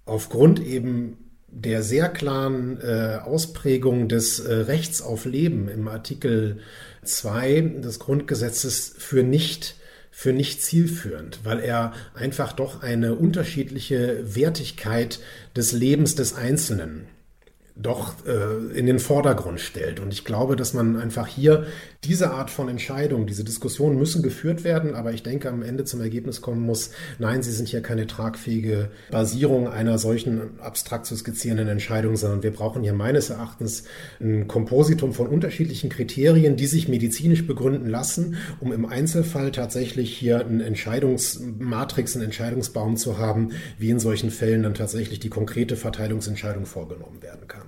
aufgrund 0.04 0.61
eben 0.61 1.18
der 1.50 1.82
sehr 1.82 2.08
klaren 2.08 2.78
äh, 2.80 3.18
Ausprägung 3.24 4.08
des 4.08 4.40
äh, 4.40 4.52
Rechts 4.52 5.00
auf 5.00 5.24
Leben 5.24 5.68
im 5.68 5.88
Artikel 5.88 6.58
2 7.04 7.61
des 7.82 7.98
Grundgesetzes 7.98 8.94
für 8.98 9.22
nicht 9.22 9.76
für 10.11 10.32
nicht 10.32 10.61
zielführend, 10.61 11.40
weil 11.44 11.61
er 11.61 11.92
einfach 12.12 12.52
doch 12.52 12.82
eine 12.82 13.14
unterschiedliche 13.14 14.24
Wertigkeit 14.34 15.20
des 15.54 15.70
Lebens 15.70 16.16
des 16.16 16.34
Einzelnen 16.34 17.06
doch 17.80 18.14
äh, 18.26 18.76
in 18.76 18.86
den 18.86 18.98
Vordergrund 18.98 19.60
stellt. 19.60 20.00
Und 20.00 20.12
ich 20.12 20.24
glaube, 20.24 20.56
dass 20.56 20.74
man 20.74 20.96
einfach 20.96 21.26
hier 21.28 21.66
diese 22.04 22.30
Art 22.32 22.50
von 22.50 22.68
Entscheidung, 22.68 23.26
diese 23.26 23.44
Diskussionen 23.44 23.98
müssen 23.98 24.22
geführt 24.22 24.64
werden, 24.64 24.94
aber 24.94 25.12
ich 25.12 25.22
denke, 25.22 25.48
am 25.48 25.62
Ende 25.62 25.84
zum 25.84 26.00
Ergebnis 26.00 26.40
kommen 26.40 26.60
muss, 26.60 26.90
nein, 27.18 27.42
sie 27.42 27.52
sind 27.52 27.68
hier 27.68 27.80
keine 27.80 28.06
tragfähige 28.06 28.90
Basierung 29.10 29.68
einer 29.68 29.98
solchen 29.98 30.60
abstrakt 30.60 31.06
zu 31.06 31.16
skizzierenden 31.16 31.68
Entscheidung, 31.68 32.16
sondern 32.16 32.42
wir 32.42 32.52
brauchen 32.52 32.82
hier 32.82 32.94
meines 32.94 33.30
Erachtens 33.30 33.84
ein 34.20 34.48
Kompositum 34.48 35.12
von 35.12 35.28
unterschiedlichen 35.28 35.88
Kriterien, 35.88 36.56
die 36.56 36.66
sich 36.66 36.88
medizinisch 36.88 37.46
begründen 37.46 37.88
lassen, 37.88 38.36
um 38.60 38.72
im 38.72 38.86
Einzelfall 38.86 39.52
tatsächlich 39.52 40.16
hier 40.16 40.40
einen 40.40 40.60
Entscheidungsmatrix, 40.60 42.16
einen 42.16 42.26
Entscheidungsbaum 42.26 42.96
zu 42.96 43.18
haben, 43.18 43.50
wie 43.78 43.90
in 43.90 44.00
solchen 44.00 44.30
Fällen 44.30 44.64
dann 44.64 44.74
tatsächlich 44.74 45.20
die 45.20 45.30
konkrete 45.30 45.76
Verteilungsentscheidung 45.76 46.66
vorgenommen 46.66 47.22
werden 47.22 47.46
kann. 47.46 47.67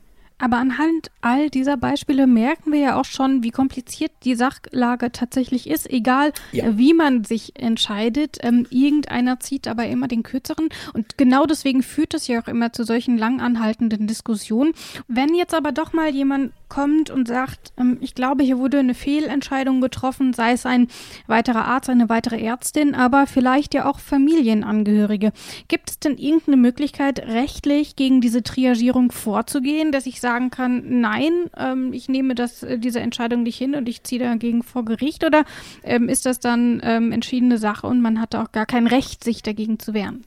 Aber 0.41 0.57
anhand 0.57 1.11
all 1.21 1.51
dieser 1.51 1.77
Beispiele 1.77 2.25
merken 2.25 2.71
wir 2.71 2.79
ja 2.79 2.99
auch 2.99 3.05
schon, 3.05 3.43
wie 3.43 3.51
kompliziert 3.51 4.11
die 4.23 4.33
Sachlage 4.33 5.11
tatsächlich 5.11 5.69
ist. 5.69 5.87
Egal, 5.87 6.33
ja. 6.51 6.77
wie 6.79 6.95
man 6.95 7.23
sich 7.23 7.53
entscheidet, 7.61 8.39
ähm, 8.41 8.65
irgendeiner 8.71 9.39
zieht 9.39 9.67
aber 9.67 9.85
immer 9.85 10.07
den 10.07 10.23
kürzeren. 10.23 10.69
Und 10.93 11.19
genau 11.19 11.45
deswegen 11.45 11.83
führt 11.83 12.15
es 12.15 12.27
ja 12.27 12.41
auch 12.41 12.47
immer 12.47 12.73
zu 12.73 12.83
solchen 12.83 13.19
lang 13.19 13.39
anhaltenden 13.39 14.07
Diskussionen. 14.07 14.73
Wenn 15.07 15.35
jetzt 15.35 15.53
aber 15.53 15.71
doch 15.71 15.93
mal 15.93 16.09
jemand 16.09 16.53
kommt 16.69 17.11
und 17.11 17.27
sagt, 17.27 17.73
ähm, 17.77 17.97
ich 18.01 18.15
glaube, 18.15 18.43
hier 18.43 18.57
wurde 18.57 18.79
eine 18.79 18.95
Fehlentscheidung 18.95 19.79
getroffen, 19.79 20.33
sei 20.33 20.53
es 20.53 20.65
ein 20.65 20.87
weiterer 21.27 21.65
Arzt, 21.65 21.89
eine 21.89 22.09
weitere 22.09 22.41
Ärztin, 22.41 22.95
aber 22.95 23.27
vielleicht 23.27 23.75
ja 23.75 23.85
auch 23.85 23.99
Familienangehörige. 23.99 25.33
Gibt 25.67 25.89
es 25.91 25.99
denn 25.99 26.17
irgendeine 26.17 26.57
Möglichkeit, 26.57 27.19
rechtlich 27.19 27.95
gegen 27.95 28.21
diese 28.21 28.41
Triagierung 28.41 29.11
vorzugehen, 29.11 29.91
dass 29.91 30.07
ich 30.07 30.21
sagen 30.31 30.49
kann, 30.49 31.01
nein, 31.01 31.49
ähm, 31.57 31.91
ich 31.91 32.07
nehme 32.07 32.35
das, 32.35 32.63
äh, 32.63 32.77
diese 32.77 33.01
Entscheidung 33.01 33.43
nicht 33.43 33.57
hin 33.57 33.75
und 33.75 33.89
ich 33.89 34.03
ziehe 34.03 34.21
dagegen 34.21 34.63
vor 34.63 34.85
Gericht? 34.85 35.25
Oder 35.25 35.43
ähm, 35.83 36.07
ist 36.07 36.25
das 36.25 36.39
dann 36.39 36.81
ähm, 36.83 37.11
entschiedene 37.11 37.57
Sache 37.57 37.85
und 37.87 38.01
man 38.01 38.21
hat 38.21 38.35
auch 38.35 38.51
gar 38.51 38.65
kein 38.65 38.87
Recht, 38.87 39.23
sich 39.23 39.43
dagegen 39.43 39.77
zu 39.77 39.93
wehren? 39.93 40.23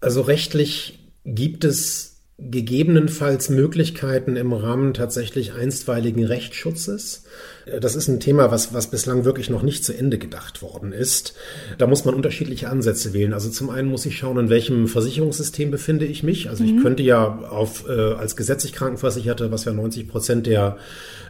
Also 0.00 0.22
rechtlich 0.22 0.98
gibt 1.24 1.62
es 1.64 2.11
gegebenenfalls 2.50 3.50
Möglichkeiten 3.50 4.36
im 4.36 4.52
Rahmen 4.52 4.94
tatsächlich 4.94 5.52
einstweiligen 5.52 6.24
Rechtsschutzes. 6.24 7.24
Das 7.80 7.94
ist 7.94 8.08
ein 8.08 8.18
Thema, 8.18 8.50
was, 8.50 8.74
was 8.74 8.90
bislang 8.90 9.24
wirklich 9.24 9.48
noch 9.48 9.62
nicht 9.62 9.84
zu 9.84 9.96
Ende 9.96 10.18
gedacht 10.18 10.62
worden 10.62 10.92
ist. 10.92 11.34
Da 11.78 11.86
muss 11.86 12.04
man 12.04 12.14
unterschiedliche 12.14 12.68
Ansätze 12.68 13.12
wählen. 13.12 13.32
Also 13.32 13.50
zum 13.50 13.70
einen 13.70 13.88
muss 13.88 14.06
ich 14.06 14.16
schauen, 14.16 14.38
in 14.38 14.50
welchem 14.50 14.88
Versicherungssystem 14.88 15.70
befinde 15.70 16.04
ich 16.04 16.22
mich. 16.22 16.48
Also 16.48 16.64
mhm. 16.64 16.76
ich 16.76 16.82
könnte 16.82 17.02
ja 17.02 17.38
auf, 17.48 17.88
äh, 17.88 17.92
als 17.92 18.34
gesetzlich 18.34 18.72
Krankenversicherte, 18.72 19.52
was 19.52 19.64
ja 19.64 19.72
90 19.72 20.08
Prozent 20.08 20.46
der, 20.46 20.78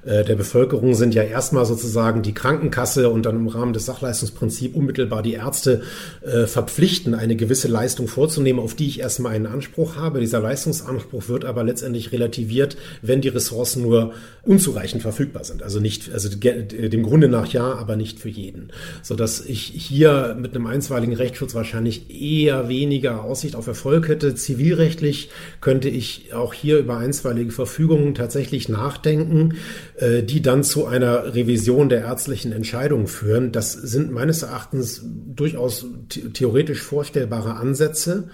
äh, 0.04 0.24
der 0.24 0.34
Bevölkerung 0.34 0.94
sind, 0.94 1.14
ja 1.14 1.22
erstmal 1.22 1.64
sozusagen 1.64 2.22
die 2.22 2.34
Krankenkasse 2.34 3.08
und 3.08 3.24
dann 3.24 3.36
im 3.36 3.48
Rahmen 3.48 3.72
des 3.72 3.86
Sachleistungsprinzips 3.86 4.74
unmittelbar 4.74 5.22
die 5.22 5.34
Ärzte 5.34 5.82
äh, 6.22 6.46
verpflichten, 6.46 7.14
eine 7.14 7.36
gewisse 7.36 7.68
Leistung 7.68 8.08
vorzunehmen, 8.08 8.60
auf 8.60 8.74
die 8.74 8.88
ich 8.88 9.00
erstmal 9.00 9.34
einen 9.34 9.46
Anspruch 9.46 9.96
habe. 9.96 10.20
Dieser 10.20 10.40
Leistungsanspruch 10.40 11.28
wird 11.28 11.44
aber 11.44 11.64
letztendlich 11.64 12.12
relativiert, 12.12 12.76
wenn 13.00 13.20
die 13.20 13.28
Ressourcen 13.28 13.82
nur 13.82 14.12
unzureichend 14.42 15.02
verfügbar 15.02 15.44
sind. 15.44 15.62
Also 15.62 15.78
nicht, 15.78 16.12
also 16.12 16.28
dem 16.28 17.02
Grunde 17.02 17.28
nach 17.28 17.46
ja, 17.46 17.74
aber 17.74 17.96
nicht 17.96 18.18
für 18.18 18.28
jeden. 18.28 18.70
So 19.02 19.14
dass 19.14 19.40
ich 19.44 19.60
hier 19.60 20.36
mit 20.38 20.54
einem 20.54 20.66
einstweiligen 20.66 21.14
Rechtsschutz 21.14 21.54
wahrscheinlich 21.54 22.10
eher 22.10 22.68
weniger 22.68 23.22
Aussicht 23.22 23.54
auf 23.54 23.68
Erfolg 23.68 24.08
hätte. 24.08 24.34
Zivilrechtlich 24.34 25.30
könnte 25.60 25.88
ich 25.88 26.34
auch 26.34 26.54
hier 26.54 26.78
über 26.78 26.98
einstweilige 26.98 27.52
Verfügungen 27.52 28.14
tatsächlich 28.14 28.68
nachdenken, 28.68 29.54
die 30.00 30.40
dann 30.40 30.64
zu 30.64 30.86
einer 30.86 31.34
Revision 31.34 31.88
der 31.88 32.00
ärztlichen 32.00 32.52
Entscheidungen 32.52 33.06
führen. 33.06 33.52
Das 33.52 33.72
sind 33.72 34.10
meines 34.10 34.42
Erachtens 34.42 35.02
durchaus 35.04 35.86
theoretisch 36.32 36.82
vorstellbare 36.82 37.56
Ansätze. 37.56 38.30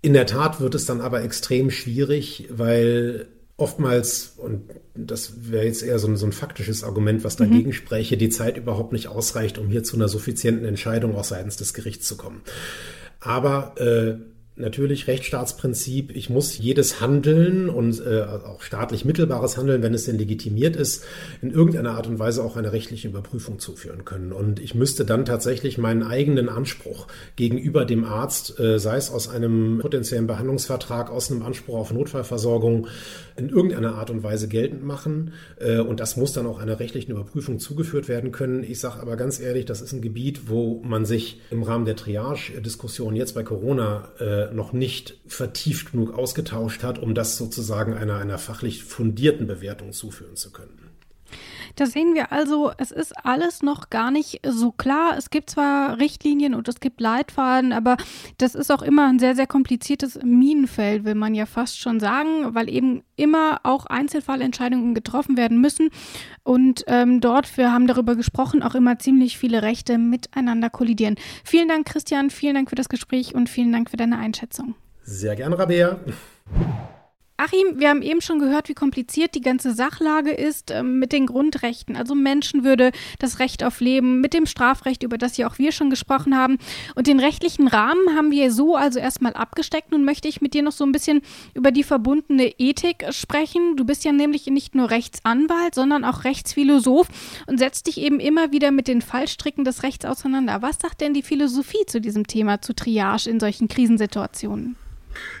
In 0.00 0.12
der 0.12 0.26
Tat 0.26 0.60
wird 0.60 0.74
es 0.74 0.86
dann 0.86 1.00
aber 1.00 1.22
extrem 1.22 1.70
schwierig, 1.70 2.48
weil 2.50 3.26
oftmals, 3.56 4.34
und 4.36 4.62
das 4.94 5.50
wäre 5.50 5.64
jetzt 5.64 5.82
eher 5.82 5.98
so 5.98 6.08
ein, 6.08 6.16
so 6.16 6.26
ein, 6.26 6.32
faktisches 6.32 6.82
Argument, 6.82 7.22
was 7.22 7.36
dagegen 7.36 7.68
mhm. 7.68 7.74
spräche, 7.74 8.16
die 8.16 8.28
Zeit 8.28 8.56
überhaupt 8.56 8.92
nicht 8.92 9.08
ausreicht, 9.08 9.58
um 9.58 9.68
hier 9.68 9.84
zu 9.84 9.96
einer 9.96 10.08
suffizienten 10.08 10.66
Entscheidung 10.66 11.14
auch 11.14 11.24
seitens 11.24 11.56
des 11.56 11.72
Gerichts 11.72 12.06
zu 12.08 12.16
kommen. 12.16 12.42
Aber 13.20 13.74
äh, 13.78 14.14
natürlich 14.54 15.06
Rechtsstaatsprinzip, 15.06 16.14
ich 16.14 16.28
muss 16.28 16.58
jedes 16.58 17.00
Handeln 17.00 17.70
und 17.70 18.04
äh, 18.04 18.22
auch 18.22 18.60
staatlich 18.60 19.04
mittelbares 19.04 19.56
Handeln, 19.56 19.82
wenn 19.82 19.94
es 19.94 20.04
denn 20.04 20.18
legitimiert 20.18 20.76
ist, 20.76 21.04
in 21.40 21.50
irgendeiner 21.50 21.92
Art 21.92 22.06
und 22.06 22.18
Weise 22.18 22.44
auch 22.44 22.56
eine 22.56 22.72
rechtliche 22.72 23.08
Überprüfung 23.08 23.58
zuführen 23.58 24.04
können. 24.04 24.32
Und 24.32 24.60
ich 24.60 24.74
müsste 24.74 25.06
dann 25.06 25.24
tatsächlich 25.24 25.78
meinen 25.78 26.02
eigenen 26.02 26.50
Anspruch 26.50 27.06
gegenüber 27.36 27.86
dem 27.86 28.04
Arzt, 28.04 28.60
äh, 28.60 28.78
sei 28.78 28.96
es 28.96 29.10
aus 29.10 29.28
einem 29.28 29.78
potenziellen 29.80 30.26
Behandlungsvertrag, 30.26 31.10
aus 31.10 31.30
einem 31.30 31.42
Anspruch 31.42 31.76
auf 31.76 31.92
Notfallversorgung, 31.92 32.88
in 33.36 33.48
irgendeiner 33.48 33.94
Art 33.94 34.10
und 34.10 34.22
Weise 34.22 34.48
geltend 34.48 34.84
machen. 34.84 35.32
Äh, 35.60 35.78
und 35.78 35.98
das 35.98 36.18
muss 36.18 36.34
dann 36.34 36.46
auch 36.46 36.58
einer 36.58 36.78
rechtlichen 36.78 37.12
Überprüfung 37.12 37.58
zugeführt 37.58 38.08
werden 38.08 38.32
können. 38.32 38.64
Ich 38.64 38.80
sage 38.80 39.00
aber 39.00 39.16
ganz 39.16 39.40
ehrlich, 39.40 39.64
das 39.64 39.80
ist 39.80 39.92
ein 39.92 40.02
Gebiet, 40.02 40.50
wo 40.50 40.82
man 40.84 41.06
sich 41.06 41.40
im 41.50 41.62
Rahmen 41.62 41.86
der 41.86 41.96
Triage-Diskussion 41.96 43.16
jetzt 43.16 43.34
bei 43.34 43.42
Corona 43.42 44.10
äh, 44.18 44.41
noch 44.50 44.72
nicht 44.72 45.20
vertieft 45.26 45.92
genug 45.92 46.14
ausgetauscht 46.14 46.82
hat, 46.82 46.98
um 46.98 47.14
das 47.14 47.36
sozusagen 47.36 47.94
einer, 47.94 48.16
einer 48.16 48.38
fachlich 48.38 48.82
fundierten 48.82 49.46
Bewertung 49.46 49.92
zuführen 49.92 50.36
zu 50.36 50.50
können. 50.50 50.91
Da 51.76 51.86
sehen 51.86 52.14
wir 52.14 52.32
also, 52.32 52.72
es 52.78 52.90
ist 52.90 53.12
alles 53.24 53.62
noch 53.62 53.90
gar 53.90 54.10
nicht 54.10 54.40
so 54.46 54.72
klar. 54.72 55.16
Es 55.16 55.30
gibt 55.30 55.50
zwar 55.50 55.98
Richtlinien 55.98 56.54
und 56.54 56.68
es 56.68 56.80
gibt 56.80 57.00
Leitfaden, 57.00 57.72
aber 57.72 57.96
das 58.38 58.54
ist 58.54 58.70
auch 58.70 58.82
immer 58.82 59.08
ein 59.08 59.18
sehr, 59.18 59.34
sehr 59.34 59.46
kompliziertes 59.46 60.18
Minenfeld, 60.22 61.04
will 61.04 61.14
man 61.14 61.34
ja 61.34 61.46
fast 61.46 61.78
schon 61.78 62.00
sagen, 62.00 62.54
weil 62.54 62.68
eben 62.68 63.02
immer 63.16 63.60
auch 63.62 63.86
Einzelfallentscheidungen 63.86 64.94
getroffen 64.94 65.36
werden 65.36 65.60
müssen. 65.60 65.90
Und 66.42 66.84
ähm, 66.86 67.20
dort, 67.20 67.56
wir 67.56 67.72
haben 67.72 67.86
darüber 67.86 68.16
gesprochen, 68.16 68.62
auch 68.62 68.74
immer 68.74 68.98
ziemlich 68.98 69.38
viele 69.38 69.62
Rechte 69.62 69.98
miteinander 69.98 70.70
kollidieren. 70.70 71.16
Vielen 71.44 71.68
Dank, 71.68 71.86
Christian, 71.86 72.30
vielen 72.30 72.54
Dank 72.54 72.70
für 72.70 72.76
das 72.76 72.88
Gespräch 72.88 73.34
und 73.34 73.48
vielen 73.48 73.72
Dank 73.72 73.90
für 73.90 73.96
deine 73.96 74.18
Einschätzung. 74.18 74.74
Sehr 75.02 75.36
gerne, 75.36 75.58
Rabea. 75.58 75.98
Achim, 77.42 77.80
wir 77.80 77.88
haben 77.88 78.02
eben 78.02 78.20
schon 78.20 78.38
gehört, 78.38 78.68
wie 78.68 78.74
kompliziert 78.74 79.34
die 79.34 79.40
ganze 79.40 79.74
Sachlage 79.74 80.30
ist 80.30 80.70
äh, 80.70 80.84
mit 80.84 81.10
den 81.10 81.26
Grundrechten, 81.26 81.96
also 81.96 82.14
Menschenwürde, 82.14 82.92
das 83.18 83.40
Recht 83.40 83.64
auf 83.64 83.80
Leben, 83.80 84.20
mit 84.20 84.32
dem 84.32 84.46
Strafrecht, 84.46 85.02
über 85.02 85.18
das 85.18 85.36
ja 85.36 85.48
auch 85.48 85.58
wir 85.58 85.72
schon 85.72 85.90
gesprochen 85.90 86.36
haben. 86.36 86.58
Und 86.94 87.08
den 87.08 87.18
rechtlichen 87.18 87.66
Rahmen 87.66 88.16
haben 88.16 88.30
wir 88.30 88.52
so 88.52 88.76
also 88.76 89.00
erstmal 89.00 89.32
abgesteckt. 89.32 89.90
Nun 89.90 90.04
möchte 90.04 90.28
ich 90.28 90.40
mit 90.40 90.54
dir 90.54 90.62
noch 90.62 90.70
so 90.70 90.84
ein 90.84 90.92
bisschen 90.92 91.20
über 91.52 91.72
die 91.72 91.82
verbundene 91.82 92.46
Ethik 92.58 93.06
sprechen. 93.10 93.74
Du 93.74 93.84
bist 93.84 94.04
ja 94.04 94.12
nämlich 94.12 94.46
nicht 94.46 94.76
nur 94.76 94.90
Rechtsanwalt, 94.90 95.74
sondern 95.74 96.04
auch 96.04 96.22
Rechtsphilosoph 96.22 97.08
und 97.48 97.58
setzt 97.58 97.88
dich 97.88 97.98
eben 97.98 98.20
immer 98.20 98.52
wieder 98.52 98.70
mit 98.70 98.86
den 98.86 99.02
Fallstricken 99.02 99.64
des 99.64 99.82
Rechts 99.82 100.04
auseinander. 100.04 100.62
Was 100.62 100.78
sagt 100.78 101.00
denn 101.00 101.12
die 101.12 101.24
Philosophie 101.24 101.86
zu 101.88 102.00
diesem 102.00 102.28
Thema, 102.28 102.62
zu 102.62 102.72
Triage 102.72 103.28
in 103.28 103.40
solchen 103.40 103.66
Krisensituationen? 103.66 104.76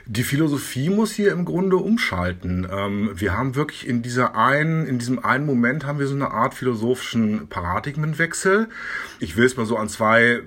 Die 0.06 0.22
Philosophie 0.22 0.90
muss 0.90 1.12
hier 1.12 1.32
im 1.32 1.44
Grunde 1.44 1.76
umschalten. 1.76 2.66
Ähm, 2.70 3.10
wir 3.14 3.36
haben 3.36 3.54
wirklich 3.54 3.86
in 3.86 4.02
dieser 4.02 4.34
einen, 4.36 4.86
in 4.86 4.98
diesem 4.98 5.24
einen 5.24 5.46
Moment 5.46 5.86
haben 5.86 5.98
wir 5.98 6.06
so 6.06 6.14
eine 6.14 6.30
Art 6.30 6.54
philosophischen 6.54 7.48
Paradigmenwechsel. 7.48 8.68
Ich 9.20 9.36
will 9.36 9.46
es 9.46 9.56
mal 9.56 9.66
so 9.66 9.76
an 9.76 9.88
zwei 9.88 10.42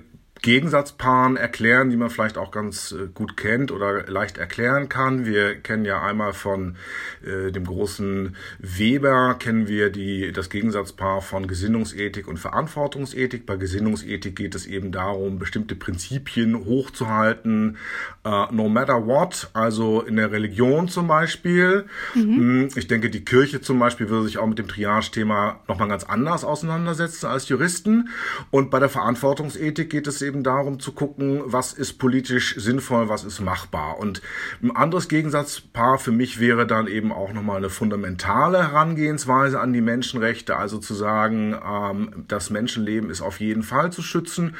Gegensatzpaaren 0.46 1.36
erklären, 1.36 1.90
die 1.90 1.96
man 1.96 2.08
vielleicht 2.08 2.38
auch 2.38 2.52
ganz 2.52 2.92
äh, 2.92 3.08
gut 3.12 3.36
kennt 3.36 3.72
oder 3.72 4.08
leicht 4.08 4.38
erklären 4.38 4.88
kann. 4.88 5.26
Wir 5.26 5.56
kennen 5.56 5.84
ja 5.84 6.00
einmal 6.00 6.34
von 6.34 6.76
äh, 7.24 7.50
dem 7.50 7.64
großen 7.64 8.36
Weber, 8.60 9.34
kennen 9.40 9.66
wir 9.66 9.90
die, 9.90 10.30
das 10.30 10.48
Gegensatzpaar 10.48 11.20
von 11.20 11.48
Gesinnungsethik 11.48 12.28
und 12.28 12.38
Verantwortungsethik. 12.38 13.44
Bei 13.44 13.56
Gesinnungsethik 13.56 14.36
geht 14.36 14.54
es 14.54 14.66
eben 14.66 14.92
darum, 14.92 15.40
bestimmte 15.40 15.74
Prinzipien 15.74 16.64
hochzuhalten, 16.64 17.76
äh, 18.24 18.44
no 18.52 18.68
matter 18.68 19.04
what, 19.04 19.50
also 19.52 20.02
in 20.02 20.14
der 20.14 20.30
Religion 20.30 20.86
zum 20.86 21.08
Beispiel. 21.08 21.86
Mhm. 22.14 22.36
Hm, 22.36 22.68
ich 22.76 22.86
denke, 22.86 23.10
die 23.10 23.24
Kirche 23.24 23.60
zum 23.62 23.80
Beispiel 23.80 24.10
würde 24.10 24.26
sich 24.26 24.38
auch 24.38 24.46
mit 24.46 24.60
dem 24.60 24.68
Triage-Thema 24.68 25.58
nochmal 25.66 25.88
ganz 25.88 26.04
anders 26.04 26.44
auseinandersetzen 26.44 27.26
als 27.26 27.48
Juristen. 27.48 28.10
Und 28.52 28.70
bei 28.70 28.78
der 28.78 28.88
Verantwortungsethik 28.88 29.90
geht 29.90 30.06
es 30.06 30.22
eben 30.22 30.35
eben 30.36 30.42
darum 30.42 30.78
zu 30.80 30.92
gucken, 30.92 31.42
was 31.46 31.72
ist 31.72 31.94
politisch 31.94 32.56
sinnvoll, 32.56 33.08
was 33.08 33.24
ist 33.24 33.40
machbar. 33.40 33.98
Und 33.98 34.20
ein 34.62 34.74
anderes 34.76 35.08
Gegensatzpaar 35.08 35.98
für 35.98 36.12
mich 36.12 36.38
wäre 36.38 36.66
dann 36.66 36.88
eben 36.88 37.10
auch 37.10 37.32
nochmal 37.32 37.56
eine 37.56 37.70
fundamentale 37.70 38.58
Herangehensweise 38.58 39.58
an 39.58 39.72
die 39.72 39.80
Menschenrechte, 39.80 40.56
also 40.56 40.78
zu 40.78 40.94
sagen, 40.94 41.56
ähm, 41.64 42.24
das 42.28 42.50
Menschenleben 42.50 43.08
ist 43.08 43.22
auf 43.22 43.40
jeden 43.40 43.62
Fall 43.62 43.92
zu 43.92 44.02
schützen. 44.02 44.56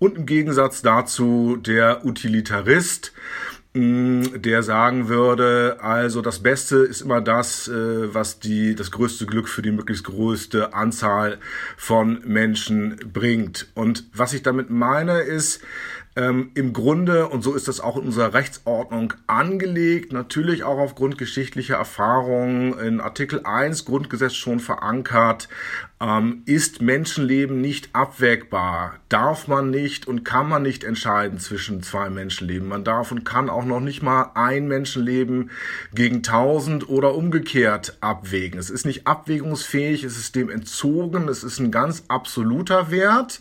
Und 0.00 0.16
im 0.16 0.26
Gegensatz 0.26 0.82
dazu 0.82 1.56
der 1.56 2.04
Utilitarist, 2.04 3.12
der 3.72 4.64
sagen 4.64 5.08
würde, 5.08 5.78
also 5.80 6.22
das 6.22 6.40
Beste 6.40 6.78
ist 6.78 7.02
immer 7.02 7.20
das, 7.20 7.68
äh, 7.68 8.12
was 8.12 8.40
die, 8.40 8.74
das 8.74 8.90
größte 8.90 9.26
Glück 9.26 9.48
für 9.48 9.62
die 9.62 9.70
möglichst 9.70 10.04
größte 10.04 10.74
Anzahl 10.74 11.38
von 11.76 12.20
Menschen 12.26 12.96
bringt. 13.12 13.68
Und 13.74 14.06
was 14.12 14.32
ich 14.32 14.42
damit 14.42 14.70
meine 14.70 15.20
ist, 15.20 15.60
ähm, 16.16 16.50
im 16.54 16.72
Grunde, 16.72 17.28
und 17.28 17.42
so 17.42 17.54
ist 17.54 17.68
das 17.68 17.80
auch 17.80 17.96
in 17.96 18.06
unserer 18.06 18.34
Rechtsordnung 18.34 19.14
angelegt, 19.28 20.12
natürlich 20.12 20.64
auch 20.64 20.78
aufgrund 20.78 21.16
geschichtlicher 21.16 21.76
Erfahrungen 21.76 22.76
in 22.76 23.00
Artikel 23.00 23.42
1 23.44 23.84
Grundgesetz 23.84 24.34
schon 24.34 24.58
verankert, 24.58 25.48
ähm, 26.00 26.42
ist 26.46 26.80
Menschenleben 26.80 27.60
nicht 27.60 27.90
abwägbar, 27.92 28.94
darf 29.10 29.48
man 29.48 29.70
nicht 29.70 30.08
und 30.08 30.24
kann 30.24 30.48
man 30.48 30.62
nicht 30.62 30.82
entscheiden 30.82 31.38
zwischen 31.38 31.82
zwei 31.82 32.08
Menschenleben. 32.08 32.68
Man 32.68 32.84
darf 32.84 33.12
und 33.12 33.24
kann 33.24 33.50
auch 33.50 33.66
noch 33.66 33.80
nicht 33.80 34.02
mal 34.02 34.30
ein 34.34 34.66
Menschenleben 34.66 35.50
gegen 35.94 36.22
tausend 36.22 36.88
oder 36.88 37.14
umgekehrt 37.14 37.98
abwägen. 38.00 38.58
Es 38.58 38.70
ist 38.70 38.86
nicht 38.86 39.06
abwägungsfähig, 39.06 40.02
es 40.02 40.16
ist 40.16 40.36
dem 40.36 40.48
entzogen, 40.48 41.28
es 41.28 41.44
ist 41.44 41.58
ein 41.58 41.70
ganz 41.70 42.04
absoluter 42.08 42.90
Wert. 42.90 43.40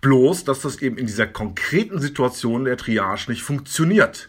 Bloß, 0.00 0.44
dass 0.44 0.60
das 0.60 0.82
eben 0.82 0.98
in 0.98 1.06
dieser 1.06 1.28
konkreten 1.28 2.00
Situation 2.00 2.64
der 2.64 2.76
Triage 2.76 3.30
nicht 3.30 3.42
funktioniert. 3.42 4.28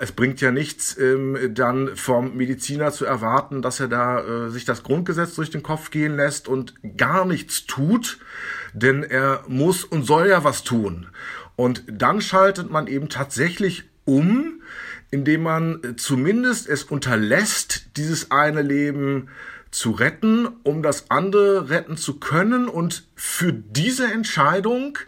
Es 0.00 0.12
bringt 0.12 0.40
ja 0.40 0.50
nichts, 0.50 0.96
ähm, 0.96 1.36
dann 1.54 1.94
vom 1.94 2.34
Mediziner 2.36 2.90
zu 2.90 3.04
erwarten, 3.04 3.60
dass 3.60 3.80
er 3.80 3.88
da 3.88 4.46
äh, 4.46 4.50
sich 4.50 4.64
das 4.64 4.82
Grundgesetz 4.82 5.34
durch 5.34 5.50
den 5.50 5.62
Kopf 5.62 5.90
gehen 5.90 6.16
lässt 6.16 6.48
und 6.48 6.74
gar 6.96 7.26
nichts 7.26 7.66
tut, 7.66 8.18
denn 8.72 9.02
er 9.02 9.44
muss 9.46 9.84
und 9.84 10.04
soll 10.04 10.28
ja 10.28 10.42
was 10.42 10.64
tun. 10.64 11.08
Und 11.54 11.84
dann 11.86 12.22
schaltet 12.22 12.70
man 12.70 12.86
eben 12.86 13.10
tatsächlich 13.10 13.84
um, 14.06 14.62
indem 15.10 15.42
man 15.42 15.80
zumindest 15.96 16.66
es 16.66 16.84
unterlässt, 16.84 17.96
dieses 17.98 18.30
eine 18.30 18.62
Leben 18.62 19.28
zu 19.70 19.90
retten, 19.90 20.48
um 20.62 20.82
das 20.82 21.10
andere 21.10 21.68
retten 21.68 21.96
zu 21.96 22.18
können. 22.18 22.68
Und 22.68 23.06
für 23.14 23.52
diese 23.52 24.10
Entscheidung 24.10 24.98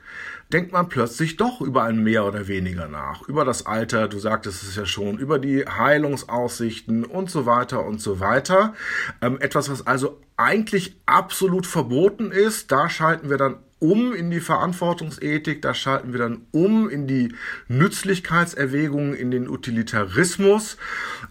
denkt 0.52 0.72
man 0.72 0.88
plötzlich 0.88 1.36
doch 1.36 1.60
über 1.60 1.84
ein 1.84 2.02
mehr 2.02 2.24
oder 2.26 2.46
weniger 2.46 2.88
nach. 2.88 3.22
Über 3.28 3.44
das 3.44 3.66
Alter, 3.66 4.08
du 4.08 4.18
sagtest 4.18 4.62
es 4.62 4.76
ja 4.76 4.86
schon, 4.86 5.18
über 5.18 5.38
die 5.38 5.66
Heilungsaussichten 5.66 7.04
und 7.04 7.30
so 7.30 7.46
weiter 7.46 7.84
und 7.84 8.00
so 8.00 8.20
weiter. 8.20 8.74
Ähm, 9.20 9.40
etwas, 9.40 9.70
was 9.70 9.86
also 9.86 10.20
eigentlich 10.36 10.96
absolut 11.06 11.66
verboten 11.66 12.30
ist, 12.30 12.72
da 12.72 12.88
schalten 12.88 13.30
wir 13.30 13.38
dann 13.38 13.56
um 13.82 14.14
in 14.14 14.30
die 14.30 14.38
Verantwortungsethik, 14.38 15.60
da 15.60 15.74
schalten 15.74 16.12
wir 16.12 16.20
dann 16.20 16.42
um 16.52 16.88
in 16.88 17.08
die 17.08 17.34
Nützlichkeitserwägungen, 17.66 19.12
in 19.12 19.32
den 19.32 19.48
Utilitarismus. 19.48 20.76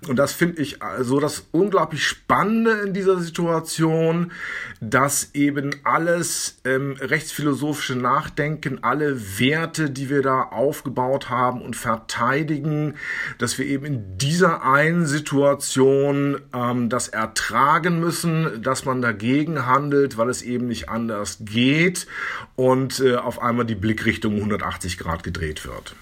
Und 0.09 0.17
das 0.17 0.33
finde 0.33 0.61
ich 0.61 0.79
so 0.99 1.21
das 1.21 1.47
unglaublich 1.51 2.05
Spannende 2.05 2.71
in 2.81 2.93
dieser 2.93 3.21
Situation, 3.21 4.33
dass 4.81 5.29
eben 5.33 5.73
alles 5.85 6.59
ähm, 6.65 6.97
rechtsphilosophische 6.99 7.95
Nachdenken, 7.95 8.83
alle 8.83 9.39
Werte, 9.39 9.89
die 9.89 10.09
wir 10.09 10.21
da 10.21 10.41
aufgebaut 10.41 11.29
haben 11.29 11.61
und 11.61 11.77
verteidigen, 11.77 12.95
dass 13.37 13.57
wir 13.59 13.65
eben 13.65 13.85
in 13.85 14.17
dieser 14.17 14.65
einen 14.65 15.05
Situation 15.05 16.41
ähm, 16.53 16.89
das 16.89 17.07
ertragen 17.07 18.01
müssen, 18.01 18.61
dass 18.61 18.83
man 18.83 19.01
dagegen 19.01 19.65
handelt, 19.67 20.17
weil 20.17 20.27
es 20.27 20.41
eben 20.41 20.67
nicht 20.67 20.89
anders 20.89 21.37
geht 21.39 22.07
und 22.55 22.99
äh, 22.99 23.15
auf 23.15 23.41
einmal 23.41 23.65
die 23.65 23.75
Blickrichtung 23.75 24.35
180 24.35 24.97
Grad 24.97 25.23
gedreht 25.23 25.65
wird. 25.65 25.95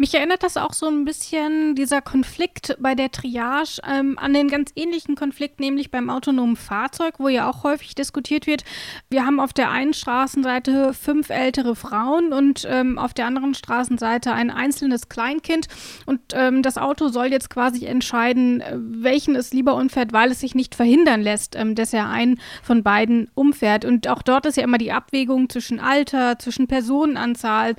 Mich 0.00 0.14
erinnert 0.14 0.42
das 0.42 0.56
auch 0.56 0.72
so 0.72 0.86
ein 0.86 1.04
bisschen, 1.04 1.74
dieser 1.74 2.00
Konflikt 2.00 2.74
bei 2.80 2.94
der 2.94 3.10
Triage, 3.10 3.82
ähm, 3.86 4.18
an 4.18 4.32
den 4.32 4.48
ganz 4.48 4.72
ähnlichen 4.74 5.14
Konflikt, 5.14 5.60
nämlich 5.60 5.90
beim 5.90 6.08
autonomen 6.08 6.56
Fahrzeug, 6.56 7.16
wo 7.18 7.28
ja 7.28 7.50
auch 7.50 7.64
häufig 7.64 7.94
diskutiert 7.94 8.46
wird. 8.46 8.64
Wir 9.10 9.26
haben 9.26 9.40
auf 9.40 9.52
der 9.52 9.70
einen 9.70 9.92
Straßenseite 9.92 10.94
fünf 10.94 11.28
ältere 11.28 11.76
Frauen 11.76 12.32
und 12.32 12.66
ähm, 12.66 12.98
auf 12.98 13.12
der 13.12 13.26
anderen 13.26 13.52
Straßenseite 13.52 14.32
ein 14.32 14.50
einzelnes 14.50 15.10
Kleinkind. 15.10 15.66
Und 16.06 16.20
ähm, 16.32 16.62
das 16.62 16.78
Auto 16.78 17.08
soll 17.08 17.26
jetzt 17.26 17.50
quasi 17.50 17.84
entscheiden, 17.84 18.62
äh, 18.62 18.78
welchen 18.78 19.36
es 19.36 19.52
lieber 19.52 19.74
umfährt, 19.74 20.14
weil 20.14 20.30
es 20.30 20.40
sich 20.40 20.54
nicht 20.54 20.76
verhindern 20.76 21.20
lässt, 21.20 21.56
ähm, 21.56 21.74
dass 21.74 21.92
er 21.92 22.08
einen 22.08 22.40
von 22.62 22.82
beiden 22.82 23.30
umfährt. 23.34 23.84
Und 23.84 24.08
auch 24.08 24.22
dort 24.22 24.46
ist 24.46 24.56
ja 24.56 24.64
immer 24.64 24.78
die 24.78 24.92
Abwägung 24.92 25.50
zwischen 25.50 25.78
Alter, 25.78 26.38
zwischen 26.38 26.68
Personenanzahl. 26.68 27.76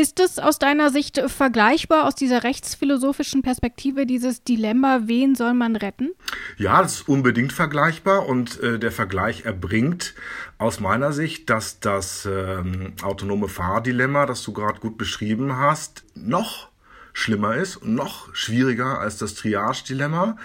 Ist 0.00 0.18
es 0.18 0.38
aus 0.38 0.58
deiner 0.58 0.88
Sicht 0.88 1.20
vergleichbar 1.26 2.06
aus 2.06 2.14
dieser 2.14 2.42
rechtsphilosophischen 2.42 3.42
Perspektive, 3.42 4.06
dieses 4.06 4.42
Dilemma, 4.42 5.00
wen 5.04 5.34
soll 5.34 5.52
man 5.52 5.76
retten? 5.76 6.12
Ja, 6.56 6.80
das 6.80 7.00
ist 7.00 7.08
unbedingt 7.10 7.52
vergleichbar 7.52 8.26
und 8.26 8.58
äh, 8.60 8.78
der 8.78 8.92
Vergleich 8.92 9.44
erbringt 9.44 10.14
aus 10.56 10.80
meiner 10.80 11.12
Sicht, 11.12 11.50
dass 11.50 11.80
das 11.80 12.24
ähm, 12.24 12.94
autonome 13.02 13.48
Fahrdilemma, 13.48 14.24
das 14.24 14.42
du 14.42 14.54
gerade 14.54 14.80
gut 14.80 14.96
beschrieben 14.96 15.58
hast, 15.58 16.02
noch 16.14 16.70
schlimmer 17.12 17.56
ist 17.56 17.76
und 17.76 17.94
noch 17.94 18.34
schwieriger 18.34 19.00
als 19.00 19.18
das 19.18 19.34
Triage-Dilemma. 19.34 20.38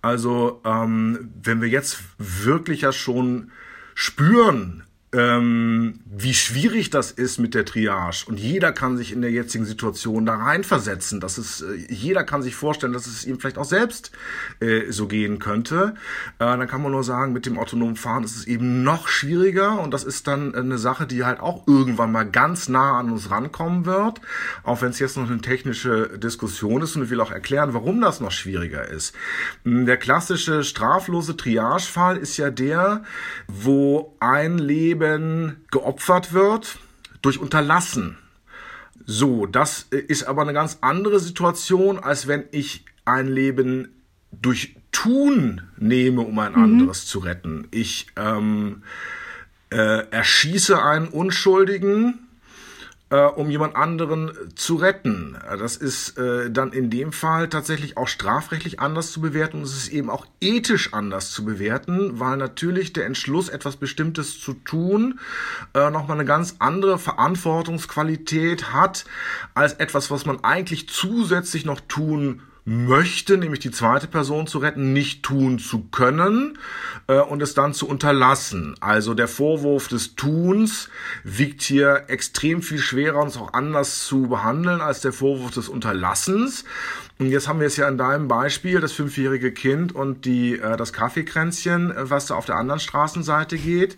Also 0.00 0.60
ähm, 0.64 1.32
wenn 1.42 1.60
wir 1.60 1.68
jetzt 1.68 1.98
wirklich 2.18 2.82
ja 2.82 2.92
schon 2.92 3.50
spüren, 3.96 4.84
ähm, 5.14 6.00
wie 6.06 6.32
schwierig 6.32 6.88
das 6.88 7.10
ist 7.10 7.38
mit 7.38 7.54
der 7.54 7.66
Triage. 7.66 8.24
Und 8.26 8.40
jeder 8.40 8.72
kann 8.72 8.96
sich 8.96 9.12
in 9.12 9.20
der 9.20 9.30
jetzigen 9.30 9.66
Situation 9.66 10.24
da 10.24 10.36
reinversetzen. 10.36 11.20
Das 11.20 11.36
ist, 11.36 11.60
äh, 11.60 11.74
jeder 11.90 12.24
kann 12.24 12.42
sich 12.42 12.54
vorstellen, 12.54 12.94
dass 12.94 13.06
es 13.06 13.26
ihm 13.26 13.38
vielleicht 13.38 13.58
auch 13.58 13.66
selbst 13.66 14.10
äh, 14.60 14.90
so 14.90 15.08
gehen 15.08 15.38
könnte. 15.38 15.94
Äh, 16.38 16.46
dann 16.56 16.66
kann 16.66 16.82
man 16.82 16.92
nur 16.92 17.04
sagen, 17.04 17.34
mit 17.34 17.44
dem 17.44 17.58
autonomen 17.58 17.96
Fahren 17.96 18.24
ist 18.24 18.36
es 18.36 18.46
eben 18.46 18.84
noch 18.84 19.06
schwieriger. 19.08 19.80
Und 19.80 19.92
das 19.92 20.04
ist 20.04 20.26
dann 20.28 20.54
eine 20.54 20.78
Sache, 20.78 21.06
die 21.06 21.24
halt 21.24 21.40
auch 21.40 21.66
irgendwann 21.66 22.10
mal 22.10 22.24
ganz 22.24 22.70
nah 22.70 22.98
an 22.98 23.10
uns 23.10 23.30
rankommen 23.30 23.84
wird. 23.84 24.22
Auch 24.62 24.80
wenn 24.80 24.90
es 24.90 24.98
jetzt 24.98 25.18
noch 25.18 25.28
eine 25.30 25.42
technische 25.42 26.18
Diskussion 26.18 26.80
ist. 26.80 26.96
Und 26.96 27.04
ich 27.04 27.10
will 27.10 27.20
auch 27.20 27.32
erklären, 27.32 27.74
warum 27.74 28.00
das 28.00 28.20
noch 28.20 28.32
schwieriger 28.32 28.88
ist. 28.88 29.14
Hm, 29.64 29.84
der 29.84 29.98
klassische 29.98 30.64
straflose 30.64 31.36
Triagefall 31.36 32.16
ist 32.16 32.38
ja 32.38 32.48
der, 32.48 33.02
wo 33.46 34.16
ein 34.18 34.56
Leben 34.56 35.01
Leben 35.02 35.56
geopfert 35.70 36.32
wird 36.32 36.78
durch 37.22 37.38
Unterlassen. 37.38 38.18
So, 39.04 39.46
das 39.46 39.86
ist 39.90 40.24
aber 40.24 40.42
eine 40.42 40.52
ganz 40.52 40.78
andere 40.80 41.18
Situation, 41.18 41.98
als 41.98 42.28
wenn 42.28 42.44
ich 42.52 42.84
ein 43.04 43.26
Leben 43.26 43.88
durch 44.30 44.76
Tun 44.92 45.62
nehme, 45.76 46.22
um 46.22 46.38
ein 46.38 46.52
mhm. 46.52 46.62
anderes 46.62 47.06
zu 47.06 47.18
retten. 47.18 47.66
Ich 47.70 48.06
ähm, 48.16 48.82
äh, 49.70 50.06
erschieße 50.10 50.82
einen 50.82 51.08
Unschuldigen 51.08 52.21
äh, 53.12 53.26
um 53.26 53.50
jemand 53.50 53.76
anderen 53.76 54.32
zu 54.56 54.76
retten. 54.76 55.36
Das 55.58 55.76
ist 55.76 56.16
äh, 56.16 56.50
dann 56.50 56.72
in 56.72 56.88
dem 56.88 57.12
Fall 57.12 57.50
tatsächlich 57.50 57.98
auch 57.98 58.08
strafrechtlich 58.08 58.80
anders 58.80 59.12
zu 59.12 59.20
bewerten 59.20 59.58
und 59.58 59.64
es 59.64 59.76
ist 59.76 59.88
eben 59.88 60.08
auch 60.08 60.26
ethisch 60.40 60.94
anders 60.94 61.30
zu 61.30 61.44
bewerten, 61.44 62.18
weil 62.18 62.38
natürlich 62.38 62.94
der 62.94 63.04
Entschluss, 63.04 63.50
etwas 63.50 63.76
Bestimmtes 63.76 64.40
zu 64.40 64.54
tun, 64.54 65.20
äh, 65.74 65.90
nochmal 65.90 66.16
eine 66.16 66.24
ganz 66.24 66.56
andere 66.58 66.98
Verantwortungsqualität 66.98 68.72
hat 68.72 69.04
als 69.52 69.74
etwas, 69.74 70.10
was 70.10 70.24
man 70.24 70.42
eigentlich 70.42 70.88
zusätzlich 70.88 71.66
noch 71.66 71.80
tun 71.80 72.40
möchte, 72.64 73.36
nämlich 73.38 73.60
die 73.60 73.72
zweite 73.72 74.06
Person 74.06 74.46
zu 74.46 74.58
retten, 74.58 74.92
nicht 74.92 75.22
tun 75.22 75.58
zu 75.58 75.84
können 75.84 76.58
äh, 77.08 77.18
und 77.18 77.42
es 77.42 77.54
dann 77.54 77.74
zu 77.74 77.88
unterlassen. 77.88 78.76
Also 78.80 79.14
der 79.14 79.28
Vorwurf 79.28 79.88
des 79.88 80.14
Tuns 80.14 80.88
wiegt 81.24 81.62
hier 81.62 82.04
extrem 82.08 82.62
viel 82.62 82.78
schwerer 82.78 83.20
und 83.20 83.28
ist 83.28 83.36
auch 83.36 83.52
anders 83.52 84.04
zu 84.06 84.28
behandeln 84.28 84.80
als 84.80 85.00
der 85.00 85.12
Vorwurf 85.12 85.50
des 85.50 85.68
Unterlassens. 85.68 86.64
Und 87.18 87.30
jetzt 87.30 87.46
haben 87.46 87.60
wir 87.60 87.66
es 87.66 87.76
ja 87.76 87.88
in 87.88 87.98
deinem 87.98 88.26
Beispiel, 88.26 88.80
das 88.80 88.92
fünfjährige 88.92 89.52
Kind 89.52 89.94
und 89.94 90.24
die, 90.24 90.58
äh, 90.58 90.76
das 90.76 90.92
Kaffeekränzchen, 90.92 91.90
äh, 91.90 92.10
was 92.10 92.26
da 92.26 92.36
auf 92.36 92.46
der 92.46 92.56
anderen 92.56 92.80
Straßenseite 92.80 93.58
geht, 93.58 93.96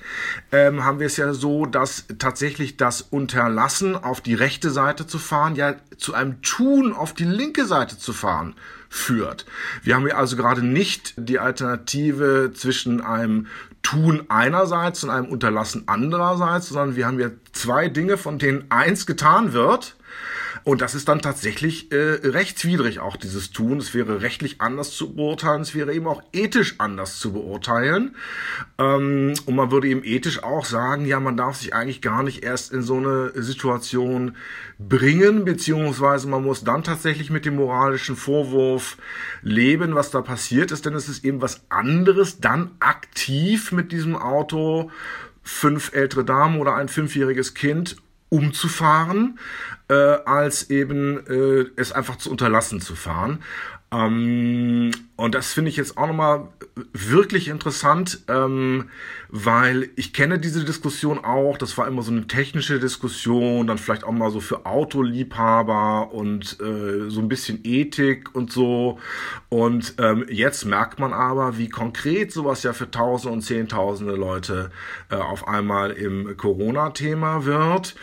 ähm, 0.53 0.85
haben 0.85 1.01
wir 1.01 1.07
es 1.07 1.17
ja 1.17 1.33
so, 1.33 1.67
dass 1.67 2.07
tatsächlich 2.19 2.77
das 2.77 3.03
Unterlassen 3.03 3.95
auf 3.97 4.21
die 4.21 4.35
rechte 4.35 4.71
Seite 4.71 5.07
zu 5.07 5.19
fahren, 5.19 5.55
ja 5.55 5.77
zu 5.97 6.15
einem 6.15 6.43
Tun 6.43 6.93
auf 6.93 7.15
die 7.15 7.25
linke 7.25 7.67
Seite 7.67 7.99
zu 7.99 8.13
fahren 8.13 8.54
führt. 8.95 9.45
Wir 9.83 9.97
haben 9.97 10.07
hier 10.07 10.17
also 10.17 10.37
gerade 10.37 10.65
nicht 10.65 11.15
die 11.17 11.41
Alternative 11.41 12.53
zwischen 12.55 13.01
einem 13.01 13.49
Tun 13.83 14.25
einerseits 14.29 15.03
und 15.03 15.11
einem 15.11 15.27
Unterlassen 15.27 15.83
andererseits, 15.87 16.69
sondern 16.69 16.95
wir 16.95 17.07
haben 17.07 17.19
hier 17.19 17.33
zwei 17.53 17.89
Dinge, 17.89 18.17
von 18.17 18.39
denen 18.39 18.71
eins 18.71 19.05
getan 19.05 19.53
wird 19.53 19.97
und 20.65 20.81
das 20.81 20.95
ist 20.95 21.09
dann 21.09 21.21
tatsächlich 21.21 21.93
äh, 21.93 22.21
rechtswidrig 22.25 22.99
auch 22.99 23.17
dieses 23.17 23.51
Tun. 23.51 23.77
Es 23.77 23.93
wäre 23.93 24.23
rechtlich 24.23 24.63
anders 24.63 24.93
zu 24.93 25.15
beurteilen, 25.15 25.61
es 25.61 25.75
wäre 25.75 25.93
eben 25.93 26.07
auch 26.07 26.23
ethisch 26.33 26.77
anders 26.79 27.19
zu 27.19 27.35
beurteilen. 27.35 28.17
Ähm, 28.79 29.35
und 29.45 29.57
man 29.57 29.71
würde 29.71 29.89
eben 29.89 30.03
ethisch 30.05 30.43
auch 30.43 30.65
sagen, 30.65 31.05
ja, 31.05 31.21
man 31.21 31.37
darf 31.37 31.57
sich 31.57 31.75
eigentlich 31.75 32.01
gar 32.01 32.23
nicht 32.23 32.43
erst 32.43 32.73
in 32.73 32.81
so 32.81 32.97
eine 32.97 33.33
Situation 33.35 34.37
bringen, 34.79 35.45
beziehungsweise 35.45 36.29
man 36.29 36.43
muss 36.43 36.65
dann 36.65 36.83
tatsächlich 36.83 37.29
mit 37.29 37.45
dem 37.45 37.57
moralischen 37.57 38.17
Vorwurf 38.17 38.97
leben, 39.43 39.95
was 39.95 40.11
da 40.11 40.23
passiert 40.23 40.73
ist, 40.73 40.87
denn 40.87 40.95
es 40.95 41.11
ist 41.11 41.27
eben 41.27 41.43
was 41.43 41.61
anderes, 41.69 42.41
dann 42.41 42.71
aktiv 42.81 43.71
mit 43.71 43.93
diesem 43.93 44.17
Auto 44.17 44.91
fünf 45.43 45.93
ältere 45.93 46.25
Damen 46.25 46.59
oder 46.59 46.75
ein 46.75 46.89
fünfjähriges 46.89 47.53
Kind 47.53 47.99
umzufahren, 48.35 49.39
äh, 49.89 49.95
als 49.95 50.69
eben 50.71 51.25
äh, 51.27 51.67
es 51.77 51.93
einfach 51.93 52.17
zu 52.17 52.31
unterlassen 52.31 52.81
zu 52.81 52.97
fahren. 52.97 53.43
Ähm, 53.93 54.91
und 55.17 55.37
das 55.37 55.53
finde 55.53 55.71
ich 55.71 55.77
jetzt 55.77 55.97
auch 55.97 56.09
nochmal 56.09 56.49
wirklich 56.93 57.47
interessant, 57.47 58.25
ähm, 58.27 58.91
weil 59.29 59.91
ich 59.95 60.13
kenne 60.13 60.41
diese 60.41 60.65
Diskussion 60.65 61.25
auch. 61.25 61.57
Das 61.57 61.79
war 61.79 61.87
immer 61.87 62.03
so 62.03 62.11
eine 62.11 62.27
technische 62.27 62.81
Diskussion, 62.81 63.69
dann 63.69 63.79
vielleicht 63.79 64.03
auch 64.03 64.13
mal 64.13 64.33
so 64.33 64.41
für 64.41 64.67
Autoliebhaber 64.67 66.13
und 66.13 66.59
äh, 66.61 67.11
so 67.11 67.21
ein 67.21 67.29
bisschen 67.29 67.61
Ethik 67.63 68.35
und 68.35 68.51
so. 68.51 68.99
Und 69.51 69.95
ähm, 69.99 70.27
jetzt 70.29 70.65
merkt 70.65 70.99
man 70.99 71.13
aber, 71.13 71.59
wie 71.59 71.69
konkret 71.69 72.33
sowas 72.33 72.65
ja 72.65 72.73
für 72.73 72.91
Tausende 72.91 73.35
und 73.35 73.43
Zehntausende 73.43 74.17
Leute 74.17 74.73
äh, 75.11 75.15
auf 75.15 75.47
einmal 75.47 75.93
im 75.93 76.37
Corona-Thema 76.37 77.45
wird 77.45 77.95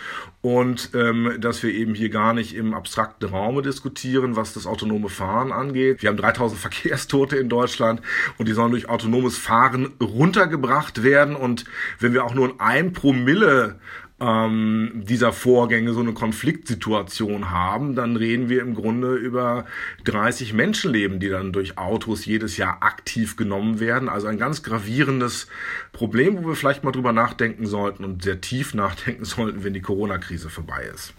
und 0.41 0.89
ähm, 0.95 1.38
dass 1.39 1.62
wir 1.62 1.71
eben 1.71 1.93
hier 1.93 2.10
gar 2.10 2.34
nicht 2.34 2.56
im 2.56 2.74
abstrakten 2.74 3.30
Raume 3.30 3.62
diskutieren, 3.62 4.36
was 4.36 4.54
das 4.54 4.65
autonome 4.65 5.10
Fahren 5.10 5.52
angeht. 5.52 6.02
Wir 6.02 6.10
haben 6.10 6.17
3000 6.17 6.60
Verkehrstote 7.01 7.37
in 7.37 7.49
Deutschland 7.49 8.01
und 8.37 8.47
die 8.47 8.53
sollen 8.53 8.71
durch 8.71 8.89
autonomes 8.89 9.37
Fahren 9.37 9.93
runtergebracht 10.01 11.03
werden 11.03 11.35
und 11.35 11.65
wenn 11.99 12.13
wir 12.13 12.23
auch 12.23 12.33
nur 12.33 12.59
ein 12.59 12.93
Promille 12.93 13.79
ähm, 14.19 15.03
dieser 15.07 15.33
Vorgänge 15.33 15.93
so 15.93 16.01
eine 16.01 16.13
Konfliktsituation 16.13 17.49
haben, 17.49 17.95
dann 17.95 18.15
reden 18.15 18.49
wir 18.49 18.61
im 18.61 18.75
Grunde 18.75 19.15
über 19.15 19.65
30 20.03 20.53
Menschenleben, 20.53 21.19
die 21.19 21.29
dann 21.29 21.53
durch 21.53 21.79
Autos 21.79 22.25
jedes 22.25 22.57
Jahr 22.57 22.83
aktiv 22.83 23.35
genommen 23.35 23.79
werden. 23.79 24.09
Also 24.09 24.27
ein 24.27 24.37
ganz 24.37 24.61
gravierendes 24.61 25.47
Problem, 25.91 26.37
wo 26.37 26.49
wir 26.49 26.55
vielleicht 26.55 26.83
mal 26.83 26.91
drüber 26.91 27.13
nachdenken 27.13 27.65
sollten 27.65 28.05
und 28.05 28.23
sehr 28.23 28.41
tief 28.41 28.75
nachdenken 28.75 29.25
sollten, 29.25 29.63
wenn 29.63 29.73
die 29.73 29.81
Corona-Krise 29.81 30.49
vorbei 30.49 30.87
ist. 30.93 31.15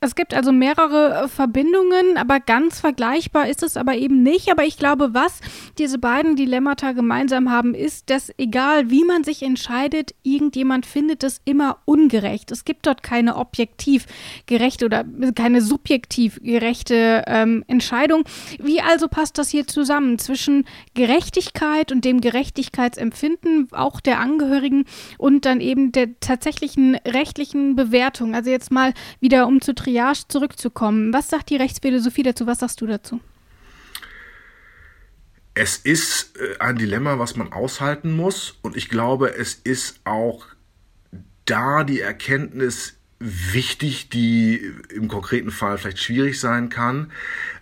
Es 0.00 0.14
gibt 0.14 0.32
also 0.32 0.52
mehrere 0.52 1.24
äh, 1.24 1.28
Verbindungen, 1.28 2.16
aber 2.16 2.38
ganz 2.38 2.80
vergleichbar 2.80 3.48
ist 3.48 3.64
es 3.64 3.76
aber 3.76 3.96
eben 3.96 4.22
nicht. 4.22 4.50
Aber 4.50 4.64
ich 4.64 4.76
glaube, 4.76 5.12
was 5.12 5.40
diese 5.76 5.98
beiden 5.98 6.36
Dilemmata 6.36 6.92
gemeinsam 6.92 7.50
haben, 7.50 7.74
ist, 7.74 8.08
dass 8.10 8.32
egal 8.38 8.90
wie 8.90 9.04
man 9.04 9.24
sich 9.24 9.42
entscheidet, 9.42 10.14
irgendjemand 10.22 10.86
findet 10.86 11.24
es 11.24 11.40
immer 11.44 11.78
ungerecht. 11.84 12.52
Es 12.52 12.64
gibt 12.64 12.86
dort 12.86 13.02
keine 13.02 13.36
objektiv 13.36 14.06
gerechte 14.46 14.84
oder 14.84 15.04
keine 15.34 15.62
subjektiv 15.62 16.38
gerechte 16.42 17.24
ähm, 17.26 17.64
Entscheidung. 17.66 18.22
Wie 18.60 18.80
also 18.80 19.08
passt 19.08 19.36
das 19.38 19.48
hier 19.48 19.66
zusammen 19.66 20.18
zwischen 20.18 20.64
Gerechtigkeit 20.94 21.90
und 21.90 22.04
dem 22.04 22.20
Gerechtigkeitsempfinden 22.20 23.68
auch 23.72 24.00
der 24.00 24.20
Angehörigen 24.20 24.84
und 25.18 25.44
dann 25.44 25.60
eben 25.60 25.90
der 25.90 26.20
tatsächlichen 26.20 26.94
rechtlichen 27.04 27.74
Bewertung? 27.74 28.36
Also 28.36 28.50
jetzt 28.50 28.70
mal 28.70 28.94
wieder 29.20 29.48
um 29.48 29.60
zu 29.60 29.74
Triage 29.88 30.28
zurückzukommen. 30.28 31.12
Was 31.12 31.30
sagt 31.30 31.50
die 31.50 31.56
Rechtsphilosophie 31.56 32.22
dazu? 32.22 32.46
Was 32.46 32.58
sagst 32.58 32.80
du 32.80 32.86
dazu? 32.86 33.20
Es 35.54 35.78
ist 35.78 36.36
äh, 36.36 36.58
ein 36.60 36.76
Dilemma, 36.76 37.18
was 37.18 37.36
man 37.36 37.52
aushalten 37.52 38.14
muss. 38.14 38.58
Und 38.62 38.76
ich 38.76 38.88
glaube, 38.88 39.34
es 39.34 39.54
ist 39.54 40.00
auch 40.04 40.46
da 41.46 41.84
die 41.84 42.00
Erkenntnis 42.00 42.96
wichtig, 43.18 44.10
die 44.10 44.72
im 44.94 45.08
konkreten 45.08 45.50
Fall 45.50 45.78
vielleicht 45.78 45.98
schwierig 45.98 46.38
sein 46.38 46.68
kann, 46.68 47.10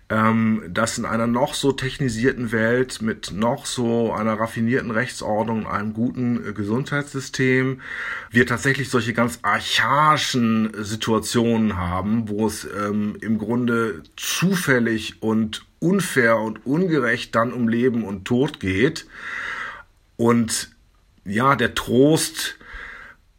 ähm, 0.09 0.63
dass 0.69 0.99
in 0.99 1.05
einer 1.05 1.27
noch 1.27 1.55
so 1.55 1.73
technisierten 1.73 2.53
Welt 2.53 3.03
mit 3.03 3.33
noch 3.33 3.67
so 3.67 4.13
einer 4.13 4.35
raffinierten 4.35 4.93
Rechtsordnung, 4.93 5.67
einem 5.67 5.95
guten 5.95 6.49
äh, 6.49 6.53
Gesundheitssystem, 6.53 7.81
wir 8.31 8.47
tatsächlich 8.47 8.89
solche 8.89 9.15
ganz 9.15 9.41
archaischen 9.43 10.71
Situationen 10.79 11.77
haben, 11.77 12.29
wo 12.29 12.47
es 12.47 12.65
ähm, 12.65 13.17
im 13.21 13.39
Grunde 13.39 14.05
zufällig 14.17 15.23
und 15.23 15.67
unfair 15.81 16.39
und 16.39 16.65
ungerecht 16.65 17.35
dann 17.35 17.53
um 17.53 17.69
Leben 17.69 18.05
und 18.05 18.25
Tod 18.25 18.61
geht. 18.61 19.07
Und 20.17 20.71
ja, 21.25 21.57
der 21.57 21.75
Trost, 21.75 22.59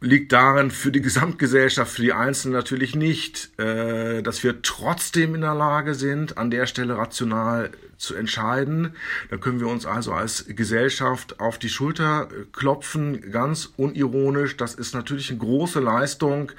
liegt 0.00 0.32
darin 0.32 0.70
für 0.70 0.92
die 0.92 1.00
Gesamtgesellschaft, 1.00 1.92
für 1.92 2.02
die 2.02 2.12
Einzelnen 2.12 2.54
natürlich 2.54 2.94
nicht, 2.94 3.58
äh, 3.58 4.22
dass 4.22 4.44
wir 4.44 4.62
trotzdem 4.62 5.34
in 5.34 5.40
der 5.40 5.54
Lage 5.54 5.94
sind, 5.94 6.38
an 6.38 6.50
der 6.50 6.66
Stelle 6.66 6.96
rational 6.96 7.70
zu 7.96 8.14
entscheiden. 8.14 8.94
Da 9.28 9.36
können 9.36 9.58
wir 9.58 9.66
uns 9.66 9.84
also 9.84 10.12
als 10.12 10.46
Gesellschaft 10.48 11.40
auf 11.40 11.58
die 11.58 11.68
Schulter 11.68 12.28
klopfen, 12.52 13.32
ganz 13.32 13.72
unironisch. 13.76 14.56
Das 14.56 14.76
ist 14.76 14.94
natürlich 14.94 15.30
eine 15.30 15.40
große 15.40 15.80
Leistung 15.80 16.52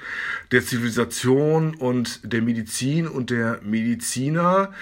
der 0.52 0.62
Zivilisation 0.62 1.74
und 1.74 2.30
der 2.30 2.42
Medizin 2.42 3.08
und 3.08 3.30
der 3.30 3.60
Mediziner, 3.62 4.74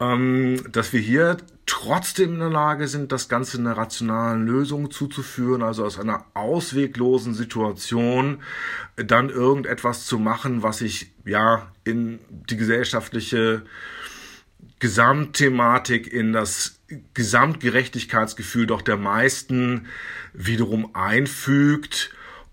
ähm, 0.00 0.62
dass 0.70 0.92
wir 0.92 1.00
hier 1.00 1.38
trotzdem 1.66 2.34
in 2.34 2.40
der 2.40 2.50
Lage 2.50 2.88
sind, 2.88 3.12
das 3.12 3.28
Ganze 3.28 3.58
einer 3.58 3.76
rationalen 3.76 4.46
Lösung 4.46 4.90
zuzuführen, 4.90 5.62
also 5.62 5.84
aus 5.84 5.98
einer 5.98 6.24
ausweglosen 6.34 7.34
Situation 7.34 8.38
dann 8.96 9.28
irgendetwas 9.28 10.06
zu 10.06 10.18
machen, 10.18 10.62
was 10.62 10.78
sich 10.78 11.12
ja 11.24 11.70
in 11.84 12.20
die 12.28 12.56
gesellschaftliche 12.56 13.62
Gesamtthematik, 14.78 16.12
in 16.12 16.32
das 16.32 16.80
Gesamtgerechtigkeitsgefühl 17.14 18.66
doch 18.66 18.82
der 18.82 18.96
meisten 18.96 19.86
wiederum 20.32 20.94
einfügt. 20.94 22.10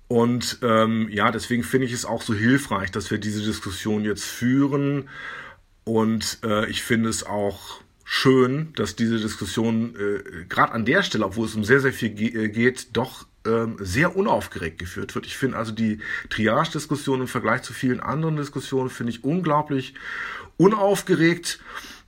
Und 0.07 0.59
ähm, 0.61 1.07
ja, 1.09 1.31
deswegen 1.31 1.63
finde 1.63 1.87
ich 1.87 1.93
es 1.93 2.05
auch 2.05 2.21
so 2.21 2.33
hilfreich, 2.33 2.91
dass 2.91 3.11
wir 3.11 3.17
diese 3.17 3.43
Diskussion 3.43 4.03
jetzt 4.03 4.25
führen. 4.25 5.09
Und 5.85 6.39
äh, 6.43 6.67
ich 6.69 6.83
finde 6.83 7.09
es 7.09 7.23
auch 7.23 7.79
schön, 8.03 8.73
dass 8.75 8.95
diese 8.95 9.19
Diskussion 9.19 9.95
äh, 9.95 10.45
gerade 10.49 10.73
an 10.73 10.85
der 10.85 11.03
Stelle, 11.03 11.25
obwohl 11.25 11.47
es 11.47 11.55
um 11.55 11.63
sehr, 11.63 11.79
sehr 11.79 11.93
viel 11.93 12.09
ge 12.09 12.45
äh, 12.45 12.49
geht, 12.49 12.95
doch 12.97 13.25
ähm, 13.45 13.77
sehr 13.79 14.15
unaufgeregt 14.15 14.79
geführt 14.79 15.13
wird. 15.15 15.27
Ich 15.27 15.37
finde 15.37 15.57
also 15.57 15.71
die 15.71 15.99
Triage-Diskussion 16.29 17.21
im 17.21 17.27
Vergleich 17.27 17.61
zu 17.61 17.73
vielen 17.73 17.99
anderen 17.99 18.35
Diskussionen 18.35 18.89
finde 18.89 19.11
ich 19.11 19.23
unglaublich 19.23 19.93
unaufgeregt. 20.57 21.59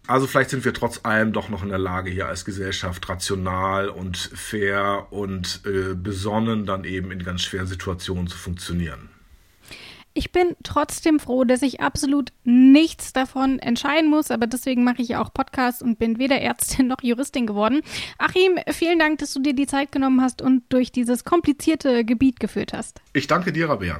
Also 0.07 0.25
vielleicht 0.25 0.51
sind 0.51 0.65
wir 0.65 0.73
trotz 0.73 1.01
allem 1.03 1.33
doch 1.33 1.49
noch 1.49 1.63
in 1.63 1.69
der 1.69 1.77
Lage, 1.77 2.09
hier 2.09 2.27
als 2.27 2.45
Gesellschaft 2.45 3.07
rational 3.09 3.89
und 3.89 4.17
fair 4.17 5.07
und 5.11 5.61
äh, 5.65 5.93
besonnen 5.93 6.65
dann 6.65 6.85
eben 6.85 7.11
in 7.11 7.23
ganz 7.23 7.41
schweren 7.41 7.67
Situationen 7.67 8.27
zu 8.27 8.37
funktionieren. 8.37 9.09
Ich 10.17 10.31
bin 10.31 10.55
trotzdem 10.63 11.19
froh, 11.19 11.43
dass 11.43 11.61
ich 11.61 11.79
absolut 11.79 12.33
nichts 12.43 13.13
davon 13.13 13.59
entscheiden 13.59 14.09
muss, 14.09 14.31
aber 14.31 14.47
deswegen 14.47 14.83
mache 14.83 14.99
ich 15.03 15.09
ja 15.09 15.21
auch 15.21 15.31
Podcasts 15.31 15.83
und 15.83 15.99
bin 15.99 16.17
weder 16.17 16.41
Ärztin 16.41 16.87
noch 16.87 17.03
Juristin 17.03 17.45
geworden. 17.45 17.81
Achim, 18.17 18.57
vielen 18.71 18.97
Dank, 18.97 19.19
dass 19.19 19.35
du 19.35 19.43
dir 19.43 19.53
die 19.53 19.67
Zeit 19.67 19.91
genommen 19.91 20.19
hast 20.23 20.41
und 20.41 20.63
durch 20.69 20.91
dieses 20.91 21.23
komplizierte 21.23 22.03
Gebiet 22.03 22.39
geführt 22.39 22.73
hast. 22.73 22.99
Ich 23.13 23.27
danke 23.27 23.53
dir, 23.53 23.69
Rabea. 23.69 23.99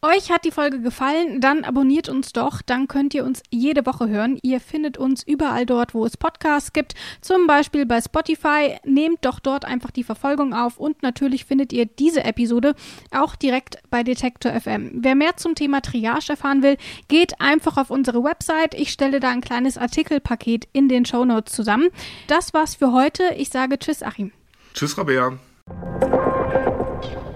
Euch 0.00 0.30
hat 0.30 0.44
die 0.44 0.52
Folge 0.52 0.80
gefallen, 0.80 1.40
dann 1.40 1.64
abonniert 1.64 2.08
uns 2.08 2.32
doch, 2.32 2.62
dann 2.62 2.86
könnt 2.86 3.14
ihr 3.14 3.24
uns 3.24 3.42
jede 3.50 3.84
Woche 3.84 4.08
hören. 4.08 4.38
Ihr 4.42 4.60
findet 4.60 4.96
uns 4.96 5.24
überall 5.24 5.66
dort, 5.66 5.92
wo 5.92 6.06
es 6.06 6.16
Podcasts 6.16 6.72
gibt, 6.72 6.94
zum 7.20 7.48
Beispiel 7.48 7.84
bei 7.84 8.00
Spotify. 8.00 8.76
Nehmt 8.84 9.24
doch 9.24 9.40
dort 9.40 9.64
einfach 9.64 9.90
die 9.90 10.04
Verfolgung 10.04 10.54
auf 10.54 10.78
und 10.78 11.02
natürlich 11.02 11.46
findet 11.46 11.72
ihr 11.72 11.86
diese 11.86 12.22
Episode 12.22 12.76
auch 13.10 13.34
direkt 13.34 13.78
bei 13.90 14.04
Detektor 14.04 14.52
FM. 14.52 14.92
Wer 14.94 15.16
mehr 15.16 15.36
zum 15.36 15.56
Thema 15.56 15.80
Triage 15.80 16.30
erfahren 16.30 16.62
will, 16.62 16.76
geht 17.08 17.40
einfach 17.40 17.76
auf 17.76 17.90
unsere 17.90 18.22
Website. 18.22 18.74
Ich 18.74 18.92
stelle 18.92 19.18
da 19.18 19.30
ein 19.30 19.40
kleines 19.40 19.76
Artikelpaket 19.76 20.68
in 20.72 20.88
den 20.88 21.06
Show 21.06 21.24
Notes 21.24 21.52
zusammen. 21.52 21.88
Das 22.28 22.54
war's 22.54 22.76
für 22.76 22.92
heute. 22.92 23.34
Ich 23.36 23.48
sage 23.48 23.80
Tschüss, 23.80 24.04
Achim. 24.04 24.30
Tschüss, 24.74 24.96
Rabea. 24.96 25.36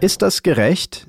Ist 0.01 0.23
das 0.23 0.45
gerecht? 0.45 1.09